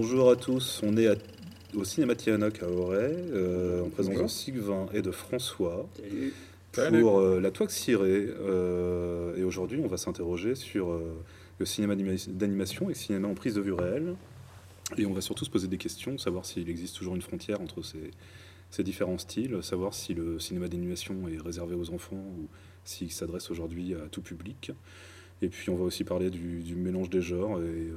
[0.00, 0.80] bonjour à tous.
[0.82, 1.14] On est à-
[1.74, 5.86] au cinéma Tianoc à Auray, euh, en présence de Sylvain et de François,
[6.72, 7.00] Salut.
[7.02, 8.26] Pour euh, la Toix cirée.
[8.40, 10.98] Euh, et aujourd'hui, on va s'interroger sur
[11.58, 14.14] le cinéma d'anima- d'animation et le cinéma en prise de vue réelle.
[14.96, 17.82] Et on va surtout se poser des questions, savoir s'il existe toujours une frontière entre
[17.82, 18.10] ces,
[18.70, 22.46] ces différents styles, savoir si le cinéma d'animation est réservé aux enfants ou
[22.84, 24.70] s'il s'adresse aujourd'hui à tout public.
[25.42, 27.94] Et puis on va aussi parler du, du mélange des genres et, euh,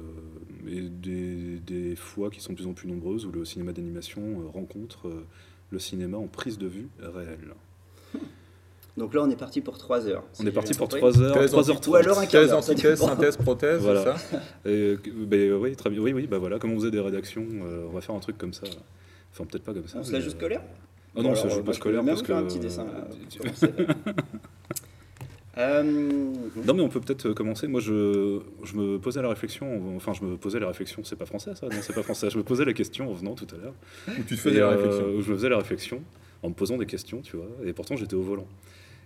[0.68, 4.22] et des, des fois qui sont de plus en plus nombreuses où le cinéma d'animation
[4.22, 5.26] euh, rencontre euh,
[5.70, 7.54] le cinéma en prise de vue réelle.
[8.96, 10.22] Donc là, on est parti pour 3 heures.
[10.38, 12.26] On si est parti pour bien 3 heures, Thèse, 3 heures anti- Ou alors un
[12.26, 14.16] quart Thèse, antithèse, synthèse, prothèse, Voilà.
[14.16, 16.00] c'est ça Et, ben, oui, très bien.
[16.00, 18.38] Oui, oui, bah voilà, comme on faisait des rédactions, euh, on va faire un truc
[18.38, 18.62] comme ça.
[19.32, 19.98] Enfin, peut-être pas comme ça.
[19.98, 20.62] On se la joue scolaire
[21.16, 22.26] Ah non, ça euh, joue pas peux scolaire parce que.
[22.28, 23.08] faire un petit dessin, là,
[25.58, 25.82] euh.
[25.82, 27.66] Euh, Non, mais on peut peut-être commencer.
[27.66, 29.96] Moi, je, je me posais la réflexion.
[29.96, 31.02] Enfin, je me posais la réflexion.
[31.04, 32.30] C'est pas français, ça Non, c'est pas français.
[32.30, 33.74] Je me posais la question en venant tout à l'heure.
[34.08, 36.02] Ou tu te fais Et, des euh, réflexions où je me faisais la réflexion
[36.42, 37.48] en me posant des questions, tu vois.
[37.64, 38.46] Et pourtant, j'étais au volant.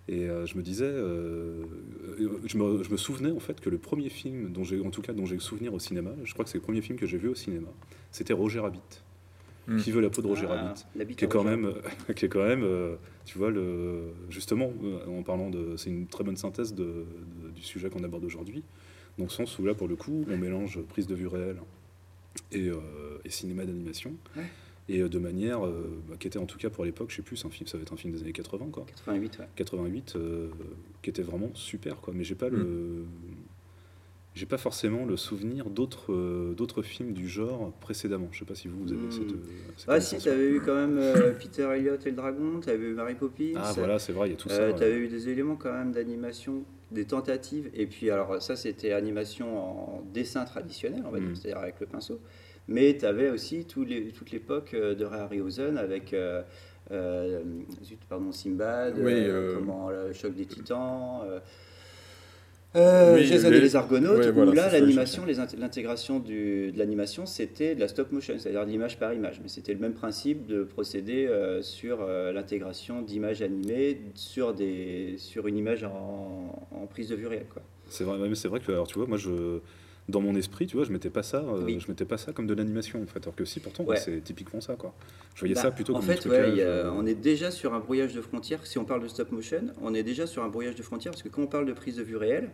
[0.08, 1.64] Et euh, je me disais, euh,
[2.18, 4.90] euh, je, me, je me souvenais en fait que le premier film dont j'ai, en
[4.90, 6.98] tout cas, dont j'ai le souvenir au cinéma, je crois que c'est le premier film
[6.98, 7.68] que j'ai vu au cinéma,
[8.10, 8.80] c'était Roger Rabbit.
[9.68, 9.76] Hmm.
[9.76, 11.56] Qui veut la peau de Roger ah, Rabbit l'habit qui est quand Roger.
[11.56, 11.74] même,
[12.16, 16.06] qui est quand même, euh, tu vois, le, justement, euh, en parlant de, c'est une
[16.06, 18.62] très bonne synthèse de, de- du sujet qu'on aborde aujourd'hui,
[19.18, 21.58] dans le sens où là, pour le coup, on mélange prise de vue réelle
[22.50, 22.76] et, euh,
[23.26, 24.44] et cinéma d'animation, Ouais.
[24.88, 27.22] et euh, de manière euh, bah, qui était en tout cas pour l'époque, je sais
[27.22, 29.48] plus, c'est un film, ça va être un film des années 80, quoi, 88, ouais.
[29.56, 30.48] 88, euh,
[31.02, 32.14] qui était vraiment super, quoi.
[32.16, 33.04] Mais j'ai pas le,
[34.38, 38.28] j'ai pas forcément le souvenir d'autres, euh, d'autres films du genre précédemment.
[38.30, 39.10] Je sais pas si vous, vous avez Hmm.
[39.10, 39.32] cette.
[39.32, 39.36] euh,
[39.76, 40.32] cette Ah si, connaissance-là.
[40.32, 43.52] t'avais eu quand même euh, Peter Elliot et le dragon, t'avais eu Mary Poppins.
[43.56, 44.68] Ah voilà, c'est vrai, il y a tout ça.
[44.68, 44.74] Ouais.
[44.74, 46.62] T'avais eu des éléments quand même d'animation,
[46.92, 51.34] des tentatives, et puis alors ça c'était animation en dessin traditionnel, on va dire, Mm.
[51.36, 52.20] c'est-à-dire avec le pinceau.
[52.68, 56.42] Mais tu avais aussi les, toute l'époque de Ray Harryhausen avec euh,
[56.90, 57.42] euh,
[57.82, 61.22] zut, pardon, Simbad, Oui, euh, euh, comment, le choc des titans.
[62.76, 66.70] Euh, Oui, Jason les- et les Argonautes, ouais, où là l'animation, les int- l'intégration du-
[66.72, 69.40] de l'animation, c'était de la stop motion, c'est-à-dire de l'image par image.
[69.42, 75.14] Mais c'était le même principe de procéder euh, sur euh, l'intégration d'images animées sur, des,
[75.18, 77.46] sur une image en, en prise de vue réelle.
[77.52, 77.62] Quoi.
[77.88, 79.60] C'est vrai, mais c'est vrai que alors tu vois, moi je
[80.08, 81.78] dans mon esprit, tu vois, je mettais pas ça, euh, Oui.
[81.80, 83.96] je mettais pas ça comme de l'animation en fait, alors que si pourtant Ouais.
[83.96, 84.94] c'est typiquement ça quoi.
[85.34, 87.04] Je voyais Bah, ça plutôt en comme fait, trucage, ouais, il y a- euh, on
[87.06, 88.66] est déjà sur un brouillage de frontières.
[88.66, 91.22] Si on parle de stop motion, on est déjà sur un brouillage de frontières parce
[91.22, 92.50] que quand on parle de prise de vue réelle,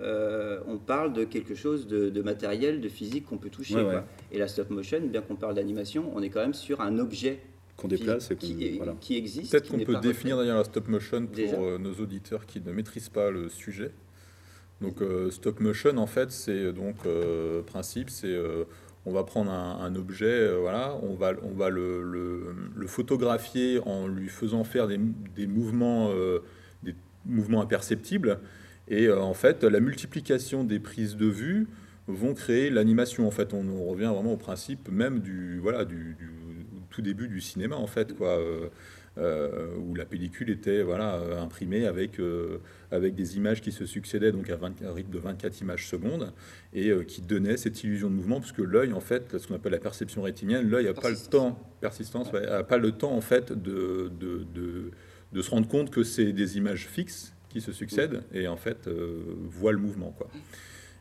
[0.00, 3.76] euh, on parle de quelque chose de, de matériel, de physique qu'on peut toucher.
[3.76, 3.94] Ouais, quoi.
[3.94, 4.02] ouais.
[4.32, 7.38] Et la stop motion, bien qu'on parle d'animation, on est quand même sur un objet
[7.76, 8.94] qu'on déplace et qui, voilà.
[9.10, 9.50] existe.
[9.52, 11.56] Peut-être qu'on peut définir d'ailleurs la stop motion pour Déjà.
[11.56, 13.90] euh, nos auditeurs qui ne maîtrisent pas le sujet.
[14.80, 18.64] Donc euh, stop motion en fait c'est donc euh, principe c'est euh,
[19.06, 24.06] on va prendre un, objet euh, voilà on va on va le, le- photographier en
[24.06, 24.98] lui faisant faire des,
[25.34, 26.40] des mouvements euh,
[26.82, 28.40] des mouvements imperceptibles.
[28.88, 31.66] Et euh, en fait la multiplication des prises de vue
[32.06, 33.54] vont créer l'animation en fait.
[33.54, 36.16] On, revient vraiment au principe même du voilà du
[36.90, 38.38] tout début du cinéma en fait quoi
[39.16, 42.58] euh, où la pellicule était voilà euh, imprimée avec euh,
[42.90, 46.32] avec des images qui se succédaient donc à 20 un rythme de 24 images secondes
[46.72, 49.72] et euh, qui donnaient cette illusion de mouvement puisque l'œil en fait ce qu'on appelle
[49.72, 53.20] la perception rétinienne l'œil n'a pas le temps persistance ouais, a pas le temps en
[53.20, 54.90] fait de de, de,
[55.32, 58.88] de se rendre compte que c'est des images fixes qui se succèdent et en fait
[58.88, 60.28] voit le mouvement quoi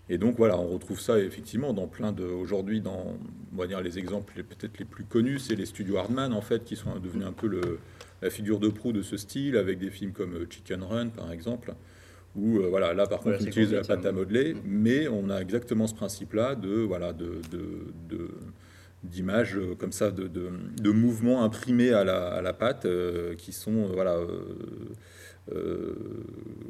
[0.10, 2.24] et donc voilà, on retrouve ça effectivement dans plein de.
[2.24, 3.16] Aujourd'hui, dans
[3.54, 6.42] on va dire les exemples les- peut-être les plus connus, c'est les studios Hardman en
[6.42, 7.80] fait, qui sont devenus un peu le,
[8.22, 11.32] la figure de proue de ce style, avec des films comme euh, Chicken Run par
[11.32, 11.74] exemple,
[12.36, 14.60] où euh, voilà, là par Voilà, contre on utilise la pâte à modeler, Mm.
[14.66, 17.40] mais on a exactement ce principe-là de voilà de,
[19.04, 20.50] d'images euh, comme ça, de, de,
[20.82, 24.16] de mouvements imprimés à la, à la pâte, euh, qui sont voilà.
[24.16, 24.46] euh,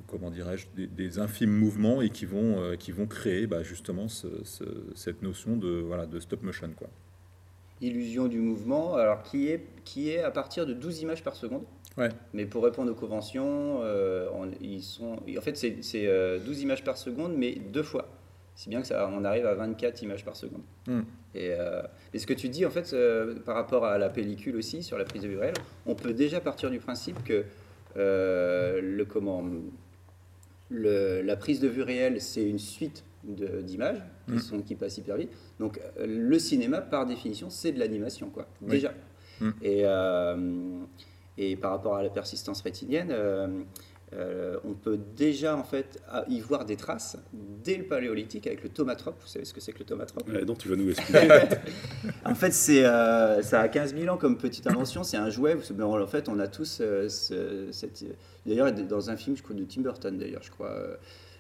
[0.08, 4.08] comment dirais-je, des, des infimes mouvements et qui vont, euh, qui vont créer bah, justement
[4.08, 4.64] ce- ce-
[4.96, 6.70] cette notion de, voilà, de stop motion.
[6.76, 6.90] Quoi.
[7.82, 11.64] Illusion du mouvement, alors qui est, qui est à partir de 12 images par seconde.
[11.98, 12.10] Ouais.
[12.34, 16.84] Mais pour répondre aux conventions, euh, on- ils sont, en fait, c'est euh, 12 images
[16.84, 18.10] par seconde, mais deux fois.
[18.56, 20.62] Si bien que ça, on arrive à 24 images par seconde.
[20.88, 21.02] Hmm.
[21.34, 21.82] Et, euh,
[22.14, 24.98] et ce que tu dis, en fait, euh, par rapport à la pellicule aussi, sur
[24.98, 25.56] la prise de vue réelle,
[25.88, 27.44] on peut déjà partir du principe que euh,
[27.96, 29.44] le, comment,
[30.70, 34.40] le- la prise de vue réelle, c'est une suite d'images qui, Hmm.
[34.40, 35.32] sont, qui passent hyper vite.
[35.60, 38.48] Donc, euh, le cinéma, par définition, c'est de l'animation, quoi.
[38.62, 38.72] Oui.
[38.72, 38.94] Déjà.
[39.40, 39.52] Hmm.
[39.62, 40.80] Et, euh,
[41.38, 43.48] et par rapport à la persistance rétinienne, euh,
[44.16, 47.18] euh, on peut déjà en fait y voir des traces
[47.64, 49.16] dès le paléolithique avec le tomatrope.
[49.22, 51.28] Vous savez ce que c'est que le tomatrope Ouais, donc tu vas nous expliquer.
[52.26, 55.04] En fait, c'est, euh, ça a 15 000 ans comme petite invention.
[55.04, 55.56] C'est un jouet.
[55.82, 58.04] En fait, on a tous euh, ce- cette.
[58.46, 60.76] D'ailleurs, dans un film, je crois, de Tim Burton, d'ailleurs, je crois.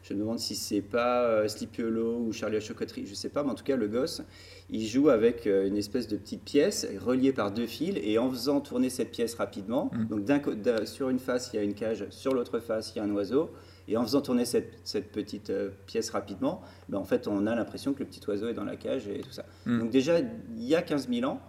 [0.04, 3.30] Je me demande si c'est pas euh, Sleepy Hollow ou Charlie à chocoterie, je sais
[3.30, 4.22] pas, mais en tout cas, le gosse,
[4.70, 8.30] il joue avec euh, une espèce de petite pièce reliée par deux fils, et en
[8.30, 10.06] faisant tourner cette pièce rapidement, Mm.
[10.08, 13.02] donc d'un sur une face, il y a une cage, sur l'autre face, il y
[13.02, 13.52] a un oiseau,
[13.88, 17.56] et en faisant tourner cette, cette petite euh, pièce rapidement, ben, en fait, on a
[17.56, 19.46] l'impression que le petit oiseau est dans la cage et tout ça.
[19.66, 19.80] Mm.
[19.80, 21.42] Donc déjà, il y a 15 000 ans,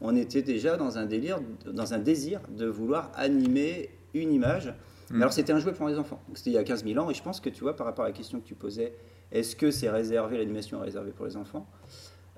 [0.00, 4.72] on était déjà dans un délire, dans un désir de vouloir animer une image.
[5.10, 5.22] Mais Mm.
[5.22, 6.20] alors c'était un jouet pour les enfants.
[6.34, 8.04] C'était il y a 15 000 ans, et je pense que tu vois, par rapport
[8.04, 8.92] à la question que tu posais,
[9.32, 11.66] est-ce que c'est réservé, l'animation est réservée pour les enfants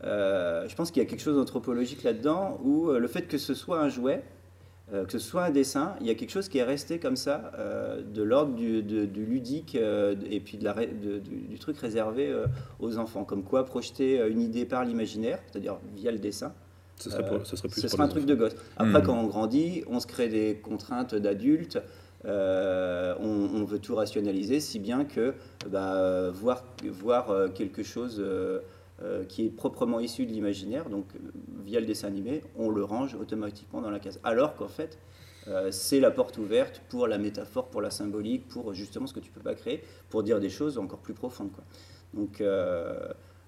[0.04, 3.38] Euh, Je pense qu'il y a quelque chose d'anthropologique là-dedans, où euh, le fait que
[3.38, 4.22] ce soit un jouet,
[4.94, 7.16] euh, que ce soit un dessin, il y a quelque chose qui est resté comme
[7.16, 11.58] ça, euh, de l'ordre du, ludique euh, et puis de la, ré- de- du, du
[11.58, 12.34] truc réservé
[12.80, 13.24] aux enfants.
[13.24, 16.52] Comme quoi projeter une idée par l'imaginaire, c'est-à-dire via le dessin,
[16.96, 18.54] Ce serait, pour- ce serait plus ce pour sera un truc de gosse.
[18.78, 19.02] Après, Mhm.
[19.06, 21.78] quand on grandit, on se crée des contraintes d'adultes.
[22.26, 25.34] Euh, on, on veut tout rationaliser, si bien que
[25.68, 28.60] bah, voir, voir euh, quelque chose euh,
[29.28, 31.06] qui est proprement issu de l'imaginaire, donc
[31.64, 34.20] via le dessin animé, on le range automatiquement dans la case.
[34.24, 34.98] Alors qu'en fait,
[35.48, 39.20] euh, c'est la porte ouverte pour la métaphore, pour la symbolique, pour justement ce que
[39.20, 41.50] tu peux pas créer, pour dire des choses encore plus profondes.
[41.52, 41.64] Quoi.
[42.12, 42.42] Donc,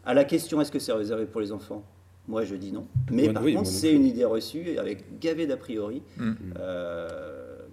[0.05, 1.85] à la question est-ce que c'est réservé pour les enfants?
[2.29, 2.87] Moi, je dis non.
[3.11, 6.33] Mais Moi, par oui, contre, c'est une idée reçue avec gavé d'a priori Mm.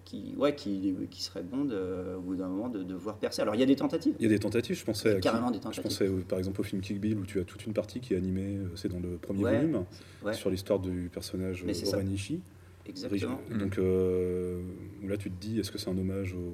[0.10, 3.44] Qui, ouais, qui, qui serait bon de, au bout d'un moment de, de voir percer.
[3.44, 4.16] Alors, il y a des tentatives.
[4.20, 5.16] Il y a des tentatives, je pensais.
[5.18, 5.84] à- Carrément des Je tentatives.
[5.84, 8.16] pensais euh, par exemple au film Kick Bill où tu as toute une partie qui
[8.16, 9.86] est animée, euh, c'est dans le premier Ouais, volume,
[10.24, 10.34] ouais.
[10.34, 11.64] sur l'histoire du personnage.
[11.94, 12.42] Oren Ishii.
[12.88, 13.40] Exactement.
[13.52, 13.58] Mm.
[13.60, 14.62] Donc euh,
[15.04, 16.52] où là tu te dis est-ce que c'est un hommage au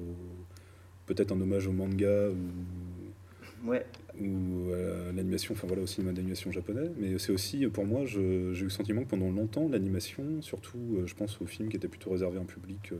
[1.06, 3.86] peut-être un hommage au manga ou, Ouais.
[4.20, 8.52] ou à l'animation, enfin voilà au cinéma d'animation japonais, mais c'est aussi pour moi je-
[8.52, 11.76] j'ai eu le sentiment que pendant longtemps l'animation, surtout euh, je pense aux films qui
[11.78, 12.96] étaient plutôt réservés à un public euh,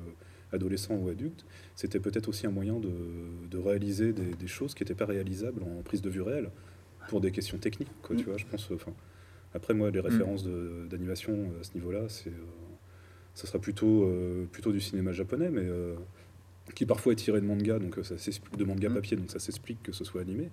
[0.52, 1.44] adolescent ou adulte,
[1.74, 2.90] c'était peut-être aussi un moyen de,
[3.50, 6.50] de réaliser des, des choses qui n'étaient pas réalisables en prise de vue réelle
[7.08, 8.18] pour des questions techniques, quoi, Mm.
[8.18, 8.70] tu vois, je pense.
[8.72, 8.92] Enfin,
[9.54, 12.32] après moi les références de- d'animation euh, à ce niveau-là, c'est euh,
[13.34, 15.94] ça sera plutôt, euh, plutôt du cinéma japonais, mais euh,
[16.74, 18.14] qui parfois est tiré de manga, donc ça
[18.56, 18.94] de manga Mm.
[18.94, 20.50] papier, donc ça s'explique que ce soit animé.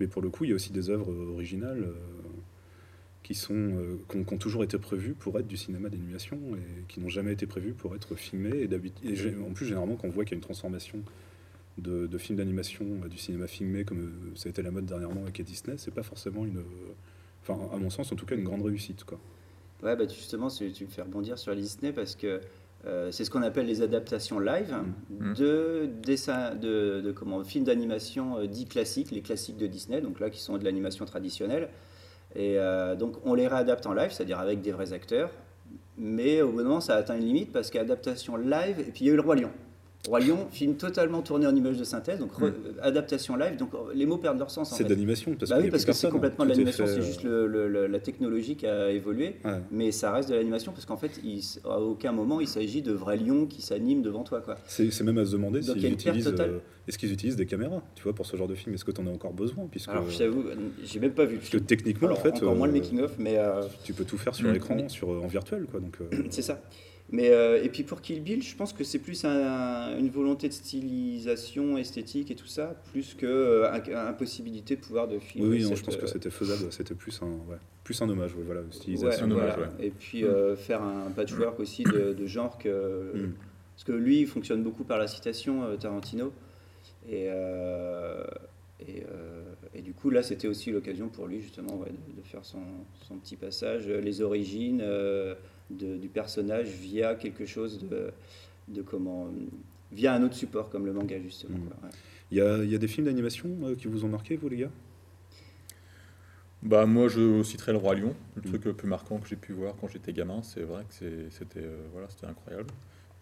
[0.00, 1.88] Mais pour le coup, il y a aussi des œuvres originales
[3.28, 6.38] qui sont euh, qui ont, qui ont toujours été prévues pour être du cinéma d'animation
[6.56, 8.56] et qui n'ont jamais été prévues pour être filmées.
[8.62, 10.98] Et, d'habitude- et en plus, généralement, quand on voit qu'il y a une transformation
[11.76, 14.86] de, de films d'animation euh, du cinéma filmé, comme euh, ça a été la mode
[14.86, 16.62] dernièrement avec Disney, c'est pas forcément une, euh,
[17.42, 19.20] enfin à mon sens en tout cas, une grande réussite, quoi.
[19.82, 22.40] Ouais, bah, justement, tu me fais rebondir sur Disney parce que
[22.86, 24.74] euh, c'est ce qu'on appelle les adaptations live
[25.10, 25.34] Mm.
[25.34, 30.18] de, dessins, de, de comment, films d'animation euh, dits classiques, les classiques de Disney, donc
[30.18, 31.68] là qui sont de l'animation traditionnelle.
[32.34, 35.30] Et euh, donc on les réadapte en live, c'est-à-dire avec des vrais acteurs.
[35.96, 39.04] Mais au bout d'un moment, ça a atteint une limite parce qu'adaptation live, et puis
[39.04, 39.50] il y a eu le Roi Lion.
[40.06, 43.78] Roi Lion, film totalement tourné en image de synthèse, donc re- adaptation live, donc euh,
[43.94, 44.72] les mots perdent leur sens.
[44.72, 47.02] en C'est de l'animation, parce Bah oui, parce que c'est complètement de l'animation, c'est euh,
[47.02, 49.58] juste le- le- le- la technologie qui a évolué, ouais.
[49.72, 52.92] mais ça reste de l'animation parce qu'en fait, il, à aucun moment il s'agit de
[52.92, 54.40] vrais lions qui s'animent devant toi.
[54.40, 54.56] Quoi.
[54.68, 58.04] C'est même à se demander Donc, perte utilisent, euh, est-ce qu'ils utilisent des caméras, tu
[58.04, 58.74] vois, pour ce genre de film?
[58.76, 60.44] Est-ce que tu en as encore besoin, puisque Alors je t'avoue,
[60.84, 63.16] j'ai même pas vu parce que techniquement, Alors, en fait, encore moins le euh, making-of,
[63.18, 64.54] mais euh, tu peux tout faire sur Mm.
[64.54, 65.80] écran, sur en virtuel, quoi.
[65.80, 65.98] Donc,
[66.30, 66.62] c'est ça.
[67.10, 70.46] Mais, euh, et puis pour Kill Bill, je pense que c'est plus un- une volonté
[70.48, 75.20] de stylisation esthétique et tout ça, plus que euh, un- impossibilité de pouvoir de oui,
[75.20, 75.48] filmer.
[75.48, 76.70] oui, non, je pense que euh, c'était faisable.
[76.70, 79.24] C'était plus un, ouais, plus un hommage, ouais, voilà, stylisation.
[79.30, 79.72] hommage, voilà.
[79.80, 83.12] Et puis euh, faire un patchwork aussi de, de genre que.
[83.14, 83.34] Mm.
[83.74, 86.32] Parce que lui, il fonctionne beaucoup par la citation, Tarantino.
[87.08, 88.24] Et, et, euh,
[89.74, 92.58] et du coup, là, c'était aussi l'occasion pour lui, justement, ouais, de, de faire son,
[93.06, 95.34] son petit passage, les origines euh,
[95.70, 98.12] de- du personnage via quelque chose de,
[98.68, 99.28] de comment.
[99.92, 101.56] via un autre support, comme le manga, justement.
[101.58, 101.68] Mm.
[101.68, 101.94] quoi, ouais.
[102.30, 104.48] Il y a, il y a des films d'animation euh, qui vous ont marqué, vous,
[104.48, 104.70] les gars?
[106.62, 108.44] Bah moi je citerai le roi lion, le Mm.
[108.46, 111.30] truc le plus marquant que j'ai pu voir quand j'étais gamin, c'est vrai que c'est-
[111.30, 112.70] c'était euh, voilà, c'était incroyable.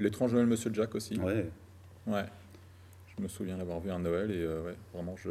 [0.01, 1.19] L'étrange Noël Monsieur Jack aussi.
[1.19, 1.47] Ouais.
[2.07, 2.25] Ouais.
[3.17, 5.31] Je me souviens l'avoir vu un Noël et euh, ouais, vraiment je...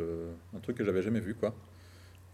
[0.56, 1.56] un truc que j'avais jamais vu quoi.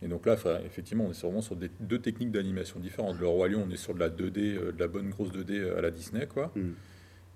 [0.03, 3.19] Et donc là, effectivement, on est vraiment sur des, deux techniques d'animation différentes.
[3.19, 5.77] Le Roi Lion, on est sur de la 2D, euh, de la bonne grosse 2D
[5.77, 6.51] à la Disney, quoi.
[6.55, 6.71] Mm.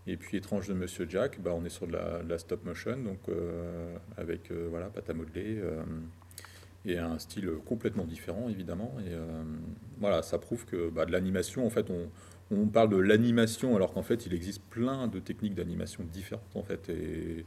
[0.07, 2.63] Et puis Étrange de Monsieur Jack, bah, on est sur de la, de la stop
[2.63, 5.84] motion, donc euh, avec euh, voilà, pâte à modeler euh,
[6.86, 8.95] et un style complètement différent, évidemment.
[9.00, 9.43] Et euh,
[10.00, 12.10] voilà, ça prouve que bah, de l'animation, en fait, on,
[12.51, 16.63] on parle de l'animation, alors qu'en fait, il existe plein de techniques d'animation différentes, en
[16.63, 17.43] fait, et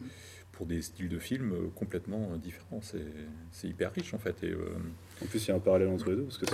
[0.58, 2.80] pour des styles de films euh, complètement différents.
[2.82, 4.34] C'est hyper riche, en fait.
[4.42, 4.58] Et, euh,
[5.22, 6.46] En plus, il y a un parallèle entre les deux, parce que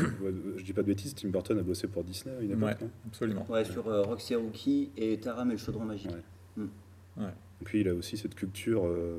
[0.58, 2.82] je dis pas de bêtises, Tim Burton a bossé pour Disney à une époque.
[2.82, 3.46] ouais, absolument.
[3.48, 6.10] Ouais, sur euh, Roxy Rookie et Taram et le chaudron magique.
[6.58, 6.64] Ouais.
[7.16, 7.30] Ouais.
[7.62, 9.16] Et puis il a aussi cette culture euh,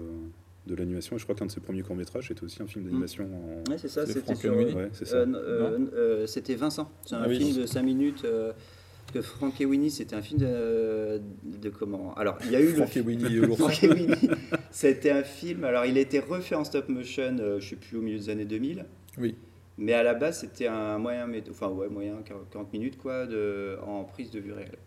[0.68, 1.16] de l'animation.
[1.16, 3.72] Et je crois qu'un de ses premiers courts-métrages était aussi un film d'animation en.
[3.72, 4.48] Ouais, c'est ça, C'est c'était.
[4.48, 6.92] Euh, euh, euh, c'était Vincent.
[7.06, 7.38] C'est un Ah oui.
[7.40, 8.24] film de 5 minutes.
[9.14, 12.14] Que Frank et Winnie, c'était un film de, de comment?
[12.16, 13.56] Alors, il y a eu Frank le et Winnie.
[13.56, 14.30] Frank et Winnie.
[14.72, 15.64] C'était un film.
[15.64, 18.30] Alors, il a été refait en stop motion, euh, je sais plus au milieu des
[18.30, 18.86] années 2000.
[19.18, 19.36] Oui.
[19.78, 22.18] Mais à la base, c'était un moyen, enfin ouais, moyen
[22.52, 24.78] 40 minutes quoi, de, en prise de vue réelle.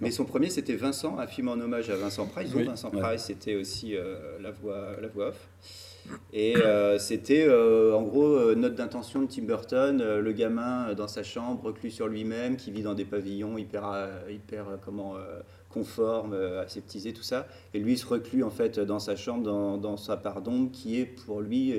[0.00, 2.50] Mais son premier, c'était Vincent, un film en hommage à Vincent Price.
[2.54, 2.64] Oui.
[2.64, 3.00] Vincent Ouais.
[3.00, 5.48] Price, c'était aussi euh, la, voix, la voix off.
[6.32, 11.22] Et euh, c'était euh, en gros note d'intention de Tim Burton, le gamin dans sa
[11.22, 15.14] chambre, reclus sur lui-même, qui vit dans des pavillons hyper, hyper comment,
[15.70, 17.46] conformes, aseptisés, tout ça.
[17.72, 20.70] Et lui il se reclut en fait dans sa chambre, dans, dans sa part d'ombre,
[20.72, 21.74] qui est pour lui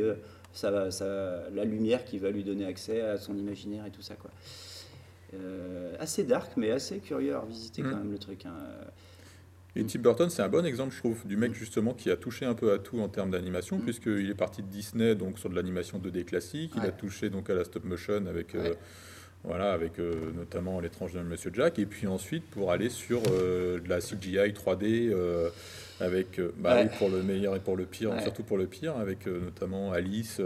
[0.53, 4.15] sa- sa- la lumière qui va lui donner accès à son imaginaire et tout ça.
[4.15, 4.31] Quoi.
[5.35, 7.99] Euh, assez dark, mais assez curieux à revisiter quand Mm.
[7.99, 8.45] même le truc.
[8.45, 8.53] hein.
[9.77, 12.45] Et Tim Burton, c'est un bon exemple, je trouve, du mec justement qui a touché
[12.45, 13.81] un peu à tout en termes d'animation, Mm.
[13.81, 16.71] puisqu'il est parti de Disney, donc sur de l'animation 2D classique.
[16.77, 18.73] Il a touché donc à la stop motion avec, euh,
[19.43, 23.79] voilà, avec euh, notamment l'étrange de Monsieur Jack, et puis ensuite pour aller sur euh,
[23.81, 25.09] de la CGI 3D.
[25.11, 25.49] euh,
[26.01, 26.89] avec euh, bah Ouais.
[26.97, 28.21] pour le meilleur et pour le pire, Ouais.
[28.21, 30.41] surtout pour le pire, avec euh, notamment Alice.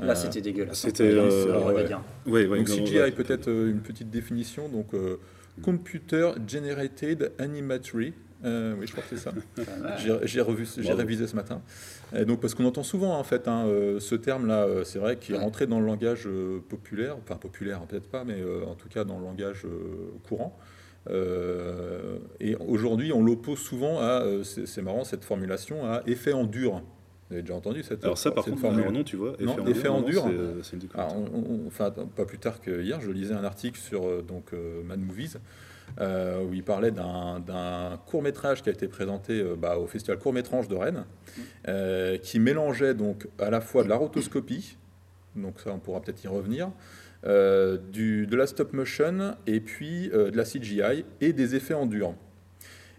[0.00, 0.78] Euh, Là, euh, c'était dégueulasse.
[0.78, 1.22] c'était, hein.
[1.22, 1.88] euh, on va ouais.
[2.26, 4.68] Ouais, ouais, donc CGI, peut-être euh, une petite définition.
[4.68, 5.16] Donc euh,
[5.62, 8.12] Computer Generated Animatory.
[8.44, 9.32] Euh, oui, je crois que c'est ça.
[10.26, 11.62] J'ai révisé ce matin.
[12.14, 15.16] Et donc parce qu'on entend souvent en fait hein, euh, ce terme-là, euh, c'est vrai
[15.16, 18.74] qu'il est rentré dans le langage euh, populaire, enfin populaire peut-être pas, mais euh, en
[18.74, 20.56] tout cas dans le langage euh, courant.
[21.08, 26.32] Euh, et aujourd'hui, on l'oppose souvent à, euh, c'est c'est marrant cette formulation, à effet
[26.32, 26.82] en dur.
[27.28, 29.88] Vous avez déjà entendu cette, Alors ça, par contre, formule non, tu vois, Non, effet,
[29.88, 30.32] en dur, dur.
[30.32, 31.10] non, c'est, c'est une découverte.
[31.10, 34.22] alors, on- on- enfin, pas plus tard que hier, je lisais un article sur euh,
[34.22, 35.36] donc, euh, Mad Movies
[36.00, 40.18] euh, où il parlait d'un court métrage qui a été présenté euh, bah, au festival
[40.18, 41.04] court métrage de Rennes,
[41.68, 44.76] euh, qui mélangeait donc à la fois de la rotoscopie,
[45.34, 46.70] donc ça on pourra peut-être y revenir,
[47.92, 52.14] du, de la stop motion et puis de la CGI et des effets en dur.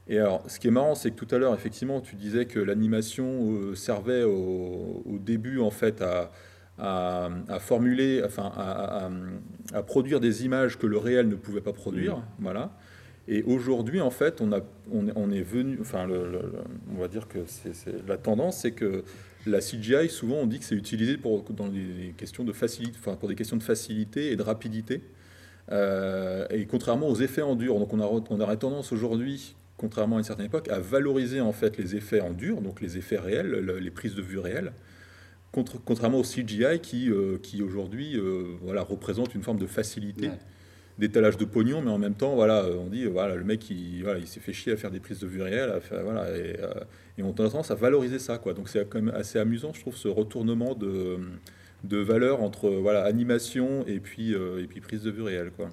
[0.09, 2.59] Et alors, ce qui est marrant, c'est que tout à l'heure, effectivement, tu disais que
[2.59, 6.31] l'animation euh, servait au, au début, en fait, à,
[6.77, 12.23] à, à formuler, enfin, à, produire des images que le réel ne pouvait pas produire.
[12.39, 12.71] Voilà.
[13.27, 16.53] Et aujourd'hui, en fait, on, a, on, est, on est venu, enfin, le- le- le-
[16.95, 17.73] on va dire que c'est
[18.07, 19.03] la tendance, c'est que
[19.45, 23.15] la CGI, souvent, on dit que c'est utilisé pour, dans des questions de facilité, enfin,
[23.17, 25.01] pour des questions de facilité et de rapidité.
[25.73, 30.15] Euh, et contrairement aux effets en dur, donc on, a, on aurait tendance aujourd'hui, contrairement
[30.17, 33.17] à une certaine époque, à valoriser en fait les effets en dur, donc les effets
[33.19, 34.73] réels, le- les prises de vue réelles,
[35.51, 40.29] contre- contrairement au CGI qui, euh, qui aujourd'hui euh, voilà, représente une forme de facilité,
[40.29, 40.39] Ouais.
[40.97, 44.17] d'étalage de pognon, mais en même temps, voilà, on dit, voilà, le mec, il, voilà,
[44.19, 46.57] il s'est fait chier à faire des prises de vue réelles, à faire- voilà, et,
[46.59, 46.71] euh,
[47.19, 48.53] et on a tendance à valoriser ça, quoi.
[48.55, 51.17] Donc c'est quand même assez amusant, je trouve, ce retournement de,
[51.83, 55.69] de valeur entre voilà, animation et puis, et puis prise de vue réelle, quoi.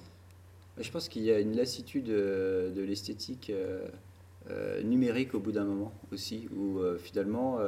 [0.81, 3.87] Je pense qu'il y a une lassitude euh, de l'esthétique euh,
[4.51, 7.59] euh, numérique au bout d'un moment aussi, où finalement,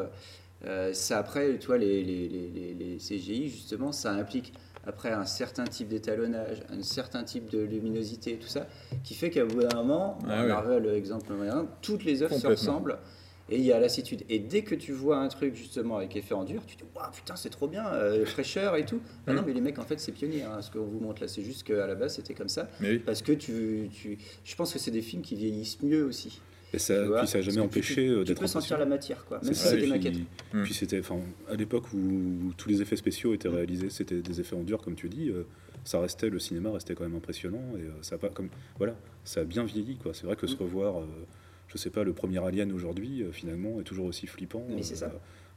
[0.92, 4.52] ça après, tu vois, les, les, les, les- CGI, justement, ça implique
[4.84, 8.66] après un certain type d'étalonnage, un certain type de luminosité, tout ça,
[9.04, 12.46] qui fait qu'à bout d'un moment, Ah arrive à l'exemple moyen, toutes les œuvres se
[12.52, 12.98] ressemblent.
[13.48, 14.22] Et il y a lassitude.
[14.28, 16.88] Et dès que tu vois un truc justement avec effet en dur, tu te dis
[16.96, 19.00] Waouh, putain, c'est trop bien, euh, fraîcheur et tout.
[19.26, 19.44] Ah non, Mm.
[19.46, 20.42] mais les mecs, en fait, c'est pionnier.
[20.42, 22.68] hein, ce qu'on vous montre là, c'est juste qu'à la base, c'était comme ça.
[22.80, 22.98] Oui.
[22.98, 26.40] Parce que tu, tu, je pense que c'est des films qui vieillissent mieux aussi.
[26.72, 28.46] Et ça, tu vois, puis ça n'a jamais tu- empêché tu, euh, tu d'être peux
[28.48, 29.38] sentir la matière, quoi.
[29.44, 30.16] Même si c'est des puis- maquettes.
[30.52, 30.62] Mm.
[30.64, 34.56] Puis c'était, enfin, à l'époque où tous les effets spéciaux étaient réalisés, c'était des effets
[34.56, 35.28] en dur, comme tu dis.
[35.30, 35.44] euh,
[35.84, 38.96] ça restait, le cinéma restait quand même impressionnant et euh, ça a pas comme, voilà,
[39.22, 40.12] ça a bien vieilli quoi.
[40.14, 40.62] C'est vrai que se Mm.
[40.62, 40.96] revoir,
[41.76, 44.64] je sais pas, le premier Alien aujourd'hui, euh, finalement, est toujours aussi flippant.
[44.68, 45.10] Mais c'est ça.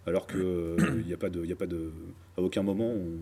[0.06, 1.92] alors que euh, il n'y a pas de, y a pas de,
[2.38, 3.18] à aucun moment on,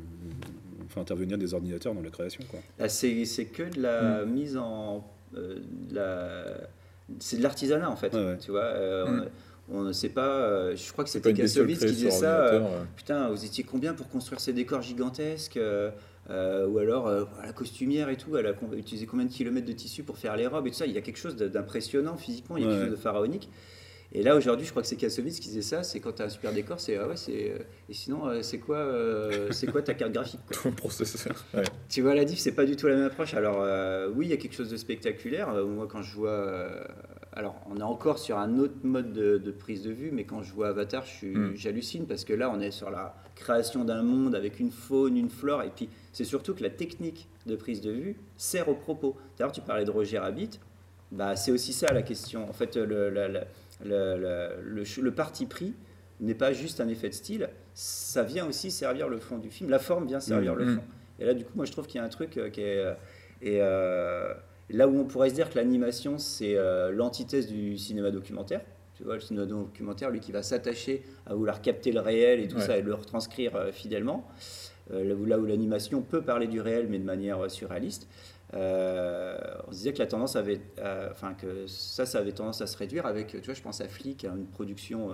[0.86, 2.60] on fait intervenir des ordinateurs dans la création quoi.
[2.80, 5.06] Là, c'est c'est que de la mise en.
[5.36, 6.68] euh, de la-
[7.20, 8.14] c'est de l'artisanat, en fait.
[8.14, 8.38] Ouais.
[8.40, 9.26] Tu vois, euh, Mm.
[9.72, 10.28] on ne sait pas.
[10.28, 12.46] euh, je crois que c'était Kassovitz qui disait ça.
[12.48, 12.84] euh, euh.
[12.96, 15.58] Putain, vous étiez combien pour construire ces décors gigantesques
[16.30, 19.74] euh, Ou alors, euh, la costumière et tout, elle a utilisé combien de kilomètres de
[19.74, 22.58] tissu pour faire les robes et tout ça Il y a quelque chose d'impressionnant physiquement,
[22.58, 23.50] il y a quelque chose de pharaonique.
[24.14, 26.26] Et là, aujourd'hui, je crois que c'est Kassovitz qui disait ça, c'est quand tu as
[26.26, 27.52] un super décor, c'est ah ouais, c'est.
[27.52, 27.58] euh,
[27.90, 30.58] Et sinon, c'est quoi, euh, c'est quoi ta carte graphique quoi?
[30.64, 31.36] Ton processeur.
[31.54, 31.64] Ouais.
[31.90, 33.34] Tu vois, la diff, c'est pas du tout la même approche.
[33.34, 33.66] Alors,
[34.16, 35.54] oui, il y a quelque chose de spectaculaire.
[35.66, 36.70] Moi, quand je vois.
[37.38, 40.42] Alors, on est encore sur un autre mode de, de prise de vue, mais quand
[40.42, 41.56] je vois Avatar, je suis- Mm.
[41.56, 45.30] j'hallucine parce que là, on est sur la création d'un monde avec une faune, une
[45.30, 49.16] flore, et puis c'est surtout que la technique de prise de vue sert au propos.
[49.38, 50.60] D'ailleurs, tu parlais de Roger Rabbit,
[51.12, 52.50] bah, c'est aussi ça la question.
[52.50, 55.74] En fait, le, le- parti pris
[56.20, 59.70] n'est pas juste un effet de style, ça vient aussi servir le fond du film.
[59.70, 60.58] La forme vient servir Mm.
[60.58, 60.84] le fond.
[61.20, 62.78] Et là, du coup, moi, je trouve qu'il y a un truc euh, qui est.
[62.80, 62.94] euh,
[63.42, 64.34] et euh,
[64.70, 68.62] là où on pourrait se dire que l'animation, c'est euh, l'antithèse du cinéma documentaire.
[68.96, 72.48] Tu vois, le cinéma documentaire, lui, qui va s'attacher à vouloir capter le réel et
[72.48, 72.66] tout Ouais.
[72.66, 74.28] ça et le retranscrire euh, fidèlement.
[74.92, 78.08] Euh, là où, l'animation peut parler du réel, mais de manière euh, surréaliste.
[78.54, 80.62] Euh, on se disait que la tendance avait,
[81.12, 83.90] enfin que ça, ça avait tendance à se réduire avec, tu vois, je pense à
[83.90, 85.10] Flick, à une production,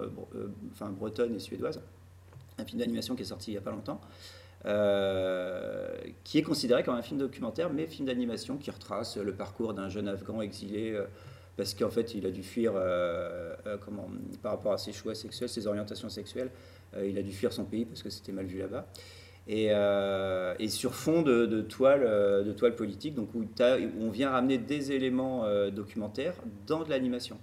[0.72, 1.82] enfin bretonne et suédoise,
[2.60, 4.00] un film d'animation qui est sorti il y a pas longtemps,
[4.66, 5.90] euh,
[6.24, 9.90] qui est considéré comme un film documentaire, mais film d'animation qui retrace le parcours d'un
[9.90, 10.92] jeune Afghan exilé.
[10.92, 11.06] euh,
[11.56, 13.54] parce qu'en fait, il a dû fuir euh,
[13.86, 14.10] comment,
[14.42, 16.50] par rapport à ses choix sexuels, ses orientations sexuelles.
[17.04, 18.88] Il a dû fuir son pays parce que c'était mal vu là-bas.
[19.48, 19.70] Et,
[20.70, 22.02] sur fond de, toile,
[22.44, 23.46] de toile politique, donc où,
[24.00, 26.34] on vient ramener des éléments documentaires
[26.66, 27.38] dans de l'animation.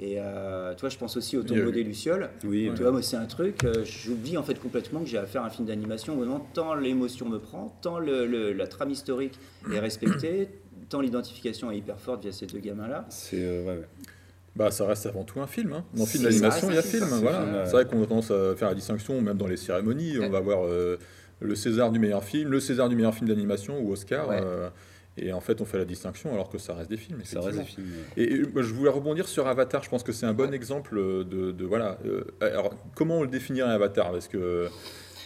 [0.00, 2.30] Et euh, toi, je pense aussi au tombeau des Lucioles.
[2.44, 5.26] Oui, Tu vois, moi, c'est un truc, euh, j'oublie en fait complètement que j'ai à
[5.26, 9.38] faire un film d'animation vraiment tant l'émotion me prend, tant le, le- la trame historique
[9.72, 10.48] est respectée,
[10.88, 13.06] tant l'identification est hyper forte via ces deux gamins-là.
[13.08, 13.88] c'est euh, ouais, ouais.
[14.54, 15.72] Bah, ça reste avant tout un film.
[15.72, 15.84] Hein.
[15.94, 17.64] Dans le film d'animation, il y a film, c'est Voilà.
[17.66, 20.18] C'est vrai qu'on a tendance à faire la distinction, même dans les cérémonies.
[20.20, 20.96] On va voir euh,
[21.40, 24.28] le César du meilleur film, le César du meilleur film d'animation ou Oscar.
[24.28, 24.40] Ouais.
[25.22, 27.20] Euh, et en fait, on fait la distinction alors que ça reste des films.
[27.24, 27.86] Ça reste des films.
[28.18, 29.82] euh, Et, je voulais rebondir sur Avatar.
[29.82, 31.98] Je pense que c'est un bon exemple de, de- voilà.
[32.06, 34.10] euh, alors, comment on le définirait Avatar?
[34.12, 34.68] Parce que euh,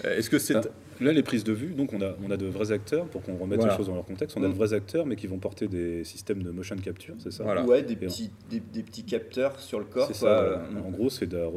[0.04, 0.62] est-ce que c'est Ah,
[1.02, 3.36] Là, les prises de vue, donc on a, on a de vrais acteurs, pour qu'on
[3.36, 3.72] remette Voilà.
[3.72, 4.52] les choses dans leur contexte, on a Mm.
[4.52, 7.64] de vrais acteurs, mais qui vont porter des systèmes de motion capture, c'est ça Voilà.
[7.64, 10.06] Ouais, des Et petits, des, des petits capteurs sur le corps.
[10.08, 10.58] C'est ça, voilà.
[10.58, 11.48] Euh, En gros, c'est de la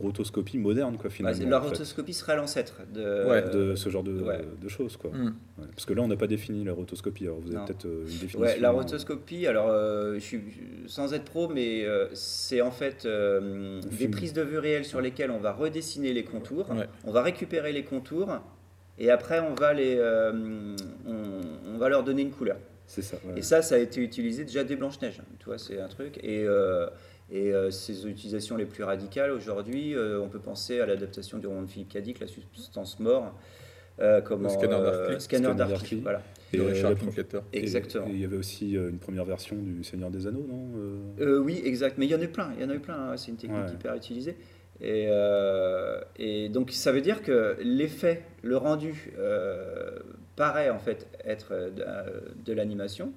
[0.00, 1.48] rotoscopie moderne, quoi, ouais, finalement.
[1.50, 1.68] la fait.
[1.68, 4.40] rotoscopie serait l'ancêtre de, Ouais, de ce genre de, ouais.
[4.60, 5.10] de choses, quoi.
[5.10, 5.66] Ouais.
[5.74, 8.06] Parce que là, on n'a pas défini la rotoscopie, alors vous avez peut-être euh, une
[8.06, 8.40] définition.
[8.40, 10.40] Ouais, la rotoscopie, alors euh, je suis
[10.86, 15.00] sans être pro, mais euh, c'est en fait euh, des prises de vue réelles sur
[15.00, 16.86] lesquelles on va redessiner les contours, Ouais.
[17.04, 18.30] on va récupérer les contours
[18.98, 20.32] et après on va les, euh,
[21.06, 22.56] on, on va leur donner une couleur.
[22.86, 23.16] C'est ça.
[23.24, 23.38] ouais.
[23.38, 25.20] Et ça, ça a été utilisé déjà dès Blanche Neige.
[25.38, 26.18] Tu vois, c'est un truc.
[26.22, 26.86] Et euh,
[27.30, 31.46] et euh, ces utilisations les plus radicales aujourd'hui, euh, on peut penser à l'adaptation du
[31.46, 33.32] roman de Philippe Cadic, La substance mort.
[34.00, 36.00] euh, comment, Le Scanner euh, Darkly.
[36.00, 36.20] voilà.
[36.52, 36.92] Et, de Richard
[37.54, 38.06] Exactement.
[38.08, 41.38] Et il y avait aussi une première version du Seigneur des Anneaux, non Euh, Euh,
[41.38, 41.96] oui, exact.
[41.96, 42.52] Mais il y en a eu plein.
[42.58, 43.12] Il y en a eu plein.
[43.12, 43.16] hein.
[43.16, 43.72] C'est une technique Ouais.
[43.72, 44.36] hyper utilisée.
[44.82, 49.98] Et, euh, et donc ça veut dire que l'effet, le rendu euh,
[50.34, 51.84] paraît en fait être de,
[52.44, 53.12] de l'animation,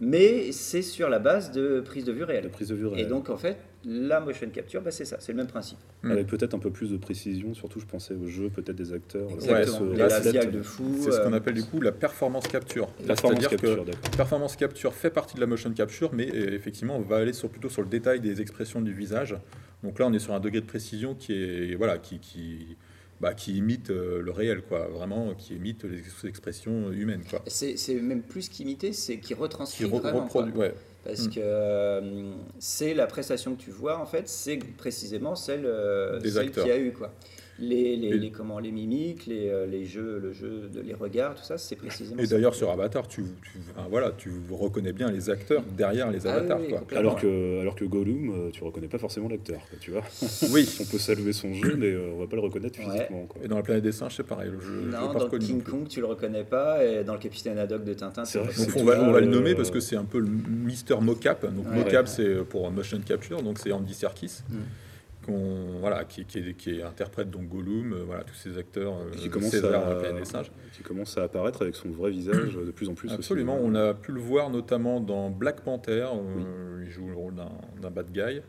[0.00, 2.48] mais c'est sur la base de prise de vue réelle.
[2.50, 3.08] prise de vue Et réelle.
[3.08, 5.78] donc en fait, la motion capture, bah, c'est ça, c'est le même principe.
[6.02, 9.30] Avec peut-être un peu plus de précision, surtout je pensais au jeu, peut-être des acteurs.
[9.30, 9.80] Exactement.
[9.92, 10.96] euh, Les de fou.
[11.00, 12.88] C'est ce qu'on euh, appelle du coup la performance capture.
[12.88, 14.10] Performance C'est-à-dire que capture, d'accord.
[14.16, 17.48] Performance capture fait partie de la motion capture, mais euh, effectivement, on va aller sur,
[17.48, 19.36] plutôt sur le détail des expressions du visage.
[19.84, 22.76] Donc là, on est sur un degré de précision qui est voilà, qui, qui,
[23.20, 24.88] bah, qui imite le réel, quoi.
[24.88, 27.42] Vraiment, qui imite les ex- expressions humaines, quoi.
[27.46, 30.24] c'est c'est même plus qu'imiter, c'est qui Qui retranscrit re- vraiment.
[30.24, 30.74] reproduit, ouais.
[31.06, 31.30] Parce Mm.
[31.30, 36.50] que euh, c'est la prestation que tu vois, en fait, c'est précisément celle, euh, celle
[36.50, 36.92] qu'il y a eu.
[36.92, 37.12] Quoi.
[37.58, 41.42] Les, les, comment, les mimiques, les, euh, les jeux, le jeu, de- les regards, tout
[41.42, 45.30] ça, c'est précisément Et d'ailleurs, sur Avatar, tu, tu- enfin, voilà, tu reconnais bien les
[45.30, 46.98] acteurs derrière les Ah oui, avatars, quoi.
[46.98, 50.02] Alors que, alors que Gollum, euh, tu reconnais pas forcément l'acteur, tu vois.
[50.52, 50.68] Oui.
[50.80, 52.84] On peut saluer son jeu, mais euh, on va pas le reconnaître Ouais.
[52.84, 53.24] physiquement.
[53.26, 53.40] quoi.
[53.42, 54.50] Et dans la planète des singes, c'est pareil.
[54.60, 55.62] Je, je l'ai Non, dans non King.
[55.62, 58.66] Kong, tu le reconnais pas, et dans le Capitaine Haddock de Tintin, C'est le vrai.
[58.66, 60.96] Donc on va, on va le nommer euh, parce que c'est un peu le Mister
[61.00, 61.46] Mocap.
[61.54, 61.76] Donc Ouais.
[61.76, 64.56] Mocap c'est pour motion capture, donc c'est Andy Serkis Mm.
[65.26, 69.10] Qu'on voilà qui, qui, est- qui interprète donc Gollum, euh, voilà tous ces acteurs, euh,
[69.10, 70.50] qui commence, César, à, la planète des singes.
[70.72, 73.10] qui commence à apparaître avec son vrai visage de plus en plus.
[73.12, 77.34] Absolument, on a pu le voir notamment dans Black Panther, euh, il joue le rôle
[77.34, 78.40] d'un bad guy,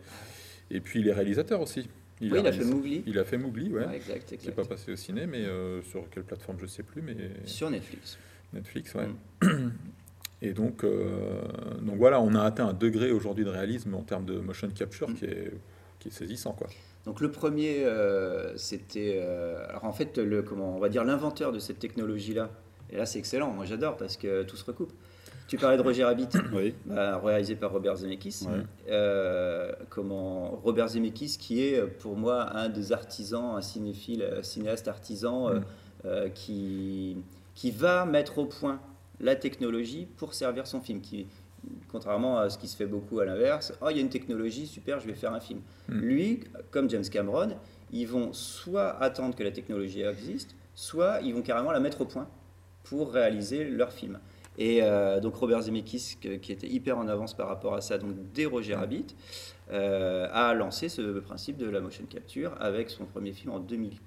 [0.72, 1.90] et puis il est réalisateur aussi.
[2.22, 3.04] Oui, il a fait Mowgli.
[3.06, 3.86] Il a fait Mowgli, ouais.
[3.86, 7.16] Ouais, exact, pas passé au ciné, mais euh, sur quelle plateforme je sais plus, mais
[7.46, 8.18] Sur Netflix.
[8.54, 9.08] Netflix, ouais.
[9.48, 9.72] Mm.
[10.44, 14.38] Et donc, donc voilà, on a atteint un degré aujourd'hui de réalisme en termes de
[14.40, 15.14] motion capture Mm.
[15.16, 15.52] qui, est,
[16.00, 16.54] qui est saisissant.
[16.54, 16.68] Quoi.
[17.06, 21.52] Donc le premier, euh, c'était, euh, alors en fait, le, comment, on va dire l'inventeur
[21.52, 22.50] de cette technologie-là.
[22.90, 23.52] Et là, c'est excellent.
[23.52, 24.92] Moi, j'adore parce que tout se recoupe.
[25.48, 26.74] Tu parlais de Roger Rabbit, Oui.
[26.86, 28.46] bah, réalisé par Robert Zemeckis.
[28.90, 34.88] Euh, comment Robert Zemeckis, qui est pour moi un des artisans, un cinéphile, un cinéaste
[34.88, 35.62] artisan Mm.
[36.06, 37.18] euh, qui,
[37.56, 38.80] qui va mettre au point
[39.20, 41.02] la technologie pour servir son film.
[41.02, 41.28] Qui,
[41.90, 44.68] contrairement à ce qui se fait beaucoup à l'inverse, oh, il y a une technologie,
[44.68, 45.62] super, je vais faire un film.
[45.90, 46.00] Mm.
[46.00, 46.40] Lui,
[46.72, 47.58] comme James Cameron,
[47.92, 52.06] ils vont soit attendre que la technologie existe, soit ils vont carrément la mettre au
[52.06, 52.28] point
[52.84, 54.20] pour réaliser leur film.
[54.58, 58.16] Et euh, donc Robert Zemeckis, qui était hyper en avance par rapport à ça, donc
[58.34, 59.16] dès Roger Rabbit,
[59.72, 64.02] euh, a lancé ce principe de la motion capture avec son premier film en 2004,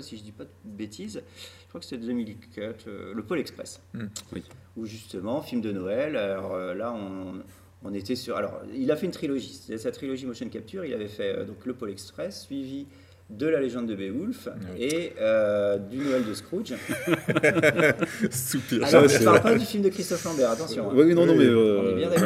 [0.00, 1.22] si je dis pas de bêtises.
[1.62, 3.80] Je crois que c'était 2004, euh, le Pôle Express.
[3.94, 4.06] Mm.
[4.32, 4.44] Oui.
[4.76, 6.16] Où justement, film de Noël.
[6.16, 7.42] Alors euh, là, on,
[7.82, 8.36] on était sur.
[8.36, 9.52] Alors, il a fait une trilogie.
[9.52, 10.84] Sa trilogie motion capture.
[10.84, 12.86] Il avait fait euh, donc le Pôle Express, suivi
[13.30, 14.82] de la légende de Beowulf Oui.
[14.84, 16.74] et euh, du Noël de Scrooge.
[18.30, 18.78] Soupir.
[18.84, 20.88] Alors, Ça, je c'est- parle pas du film de Christophe Lambert, attention.
[20.90, 20.92] hein.
[20.94, 21.80] Oui, oui, non, non, mais euh,